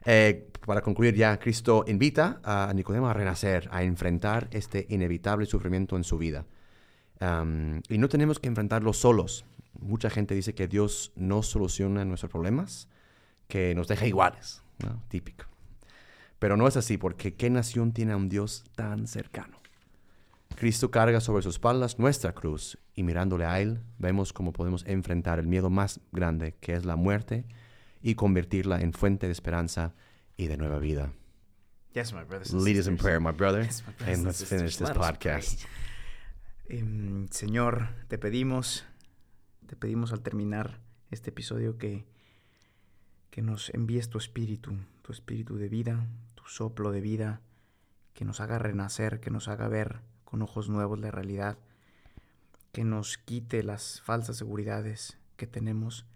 eh, 0.04 0.50
para 0.66 0.80
concluir 0.82 1.14
ya, 1.14 1.38
Cristo 1.38 1.84
invita 1.86 2.40
a 2.44 2.72
Nicodemo 2.74 3.08
a 3.08 3.12
renacer, 3.14 3.68
a 3.70 3.82
enfrentar 3.82 4.48
este 4.50 4.86
inevitable 4.88 5.46
sufrimiento 5.46 5.96
en 5.96 6.04
su 6.04 6.18
vida. 6.18 6.46
Am, 7.20 7.80
y 7.88 7.98
no 7.98 8.08
tenemos 8.08 8.38
que 8.38 8.48
enfrentarlo 8.48 8.92
solos. 8.92 9.44
Mucha 9.78 10.08
gente 10.10 10.34
dice 10.34 10.54
que 10.54 10.68
Dios 10.68 11.12
no 11.16 11.42
soluciona 11.42 12.04
nuestros 12.04 12.30
problemas, 12.30 12.88
que 13.48 13.74
nos 13.74 13.88
deja 13.88 14.06
iguales. 14.06 14.62
¿no? 14.78 15.02
Típico. 15.08 15.44
Pero 16.38 16.56
no 16.56 16.66
es 16.66 16.76
así, 16.76 16.98
porque 16.98 17.34
¿qué 17.34 17.48
nación 17.50 17.92
tiene 17.92 18.12
a 18.12 18.16
un 18.16 18.28
Dios 18.28 18.64
tan 18.74 19.06
cercano? 19.06 19.58
Cristo 20.54 20.90
carga 20.90 21.20
sobre 21.20 21.42
sus 21.42 21.56
espaldas 21.56 21.98
nuestra 21.98 22.32
cruz 22.32 22.78
y 22.94 23.02
mirándole 23.02 23.44
a 23.44 23.60
Él 23.60 23.80
vemos 23.98 24.32
cómo 24.32 24.52
podemos 24.52 24.84
enfrentar 24.86 25.38
el 25.38 25.46
miedo 25.46 25.70
más 25.70 26.00
grande 26.12 26.54
que 26.60 26.74
es 26.74 26.84
la 26.84 26.96
muerte 26.96 27.44
y 28.00 28.14
convertirla 28.14 28.80
en 28.80 28.92
fuente 28.92 29.26
de 29.26 29.32
esperanza 29.32 29.94
y 30.36 30.46
de 30.46 30.56
nueva 30.56 30.78
vida. 30.78 31.12
Yes, 31.94 32.12
my 32.12 32.24
brothers 32.24 32.52
and 32.52 32.62
Lead 32.62 32.78
us 32.78 32.86
in 32.86 32.96
prayer, 32.96 33.20
my 33.20 33.32
brother, 33.32 33.64
Yes, 33.64 33.82
my 33.86 33.92
brothers 33.92 34.18
and 34.18 34.26
let's 34.26 34.44
finish 34.44 34.76
this 34.76 34.90
podcast. 34.90 35.64
Em, 36.68 37.28
Señor, 37.28 37.88
te 38.08 38.18
pedimos, 38.18 38.84
te 39.66 39.76
pedimos 39.76 40.12
al 40.12 40.22
terminar 40.22 40.80
este 41.10 41.30
episodio 41.30 41.78
que, 41.78 42.04
que 43.30 43.42
nos 43.42 43.70
envíes 43.74 44.08
tu 44.08 44.18
espíritu, 44.18 44.76
tu 45.02 45.12
espíritu 45.12 45.56
de 45.56 45.68
vida, 45.68 46.08
tu 46.34 46.44
soplo 46.46 46.90
de 46.90 47.00
vida, 47.00 47.42
que 48.12 48.24
nos 48.24 48.40
haga 48.40 48.58
renacer, 48.58 49.20
que 49.20 49.30
nos 49.30 49.48
haga 49.48 49.68
ver 49.68 50.00
con 50.34 50.42
ojos 50.42 50.68
nuevos 50.68 50.98
la 50.98 51.12
realidad, 51.12 51.58
que 52.72 52.82
nos 52.82 53.18
quite 53.18 53.62
las 53.62 54.00
falsas 54.00 54.36
seguridades 54.36 55.16
que 55.36 55.46
tenemos. 55.46 56.06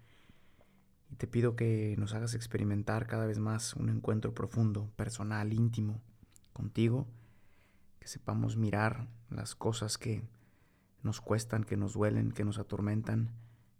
Y 1.09 1.15
te 1.15 1.29
pido 1.29 1.55
que 1.55 1.95
nos 1.99 2.15
hagas 2.15 2.35
experimentar 2.35 3.07
cada 3.07 3.27
vez 3.27 3.39
más 3.39 3.75
un 3.75 3.89
encuentro 3.89 4.35
profundo, 4.35 4.91
personal, 4.97 5.53
íntimo 5.53 6.03
contigo, 6.53 7.07
que 8.01 8.09
sepamos 8.09 8.57
mirar 8.57 9.07
las 9.31 9.55
cosas 9.55 9.99
que 9.99 10.25
nos 11.05 11.21
cuestan, 11.21 11.63
que 11.63 11.77
nos 11.77 11.93
duelen, 11.93 12.33
que 12.33 12.45
nos 12.45 12.59
atormentan 12.59 13.31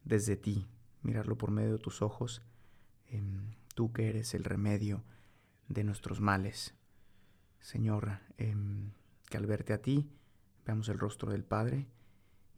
desde 0.05 0.37
ti, 0.37 0.69
mirarlo 1.03 1.37
por 1.37 1.51
medio 1.51 1.73
de 1.73 1.79
tus 1.81 2.01
ojos, 2.01 2.43
em, 3.09 3.57
tú 3.75 3.93
que 3.93 4.09
eres 4.09 4.35
el 4.35 4.45
remedio 4.45 5.03
de 5.67 5.83
nuestros 5.83 6.21
males. 6.21 6.77
Señor, 7.59 8.21
em, 8.37 8.93
que 9.29 9.37
al 9.37 9.47
verte 9.47 9.73
a 9.73 9.83
ti 9.83 10.09
veamos 10.69 10.89
el 10.91 10.99
rostro 10.99 11.33
del 11.33 11.45
Padre 11.45 11.87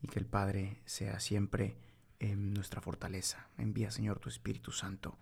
y 0.02 0.08
que 0.08 0.18
el 0.18 0.26
Padre 0.26 0.82
sea 0.84 1.20
siempre 1.20 1.76
em, 2.18 2.52
nuestra 2.52 2.80
fortaleza. 2.80 3.46
Envía, 3.56 3.90
Señor, 3.90 4.18
tu 4.18 4.28
Espíritu 4.28 4.72
Santo 4.72 5.16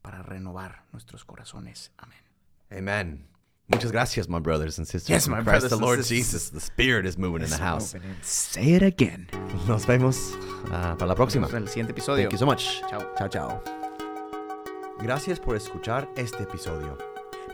para 0.00 0.22
renovar 0.22 0.84
nuestros 0.92 1.24
corazones. 1.24 1.92
Amén. 1.98 2.18
Amen. 2.70 3.28
Muchas 3.68 3.92
gracias, 3.92 4.28
my 4.28 4.40
brothers 4.40 4.78
and 4.78 4.86
sisters. 4.86 5.08
Yes, 5.08 5.28
my 5.28 5.42
brothers 5.42 5.70
the 5.70 5.76
Lord. 5.76 6.02
Jesus. 6.02 6.50
The 6.50 6.60
Spirit 6.60 7.06
is 7.06 7.16
moving 7.16 7.42
in 7.42 7.50
the 7.50 7.58
house. 7.58 7.94
Say 8.22 8.74
it 8.74 8.82
again. 8.82 9.28
Nos 9.68 9.86
vemos 9.86 10.32
ah, 10.72 10.96
para 10.98 11.08
la 11.08 11.14
próxima. 11.14 11.46
En 11.48 11.56
el 11.56 11.68
siguiente 11.68 11.92
episodio. 11.92 12.28
Thank 12.28 12.32
you 12.32 12.38
so 12.38 12.46
much. 12.46 12.80
Chao. 12.88 13.14
Chao, 13.16 13.28
chao. 13.28 13.62
Gracias 15.00 15.38
por 15.38 15.56
escuchar 15.56 16.08
este 16.16 16.42
episodio. 16.42 17.09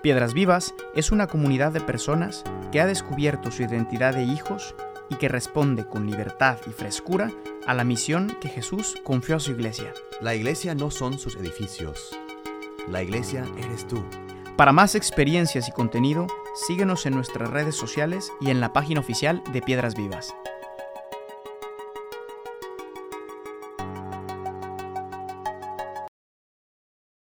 Piedras 0.06 0.34
Vivas 0.34 0.72
es 0.94 1.10
una 1.10 1.26
comunidad 1.26 1.72
de 1.72 1.80
personas 1.80 2.44
que 2.70 2.80
ha 2.80 2.86
descubierto 2.86 3.50
su 3.50 3.64
identidad 3.64 4.14
de 4.14 4.22
hijos 4.22 4.76
y 5.10 5.16
que 5.16 5.26
responde 5.26 5.84
con 5.84 6.06
libertad 6.06 6.58
y 6.68 6.70
frescura 6.70 7.32
a 7.66 7.74
la 7.74 7.82
misión 7.82 8.36
que 8.40 8.48
Jesús 8.48 8.94
confió 9.02 9.34
a 9.34 9.40
su 9.40 9.50
iglesia. 9.50 9.92
La 10.20 10.36
iglesia 10.36 10.76
no 10.76 10.92
son 10.92 11.18
sus 11.18 11.34
edificios. 11.34 12.16
La 12.88 13.02
iglesia 13.02 13.44
eres 13.58 13.88
tú. 13.88 14.00
Para 14.56 14.70
más 14.70 14.94
experiencias 14.94 15.68
y 15.68 15.72
contenido, 15.72 16.28
síguenos 16.68 17.04
en 17.06 17.14
nuestras 17.16 17.50
redes 17.50 17.74
sociales 17.74 18.32
y 18.40 18.50
en 18.50 18.60
la 18.60 18.72
página 18.72 19.00
oficial 19.00 19.42
de 19.52 19.60
Piedras 19.60 19.96
Vivas. 19.96 20.36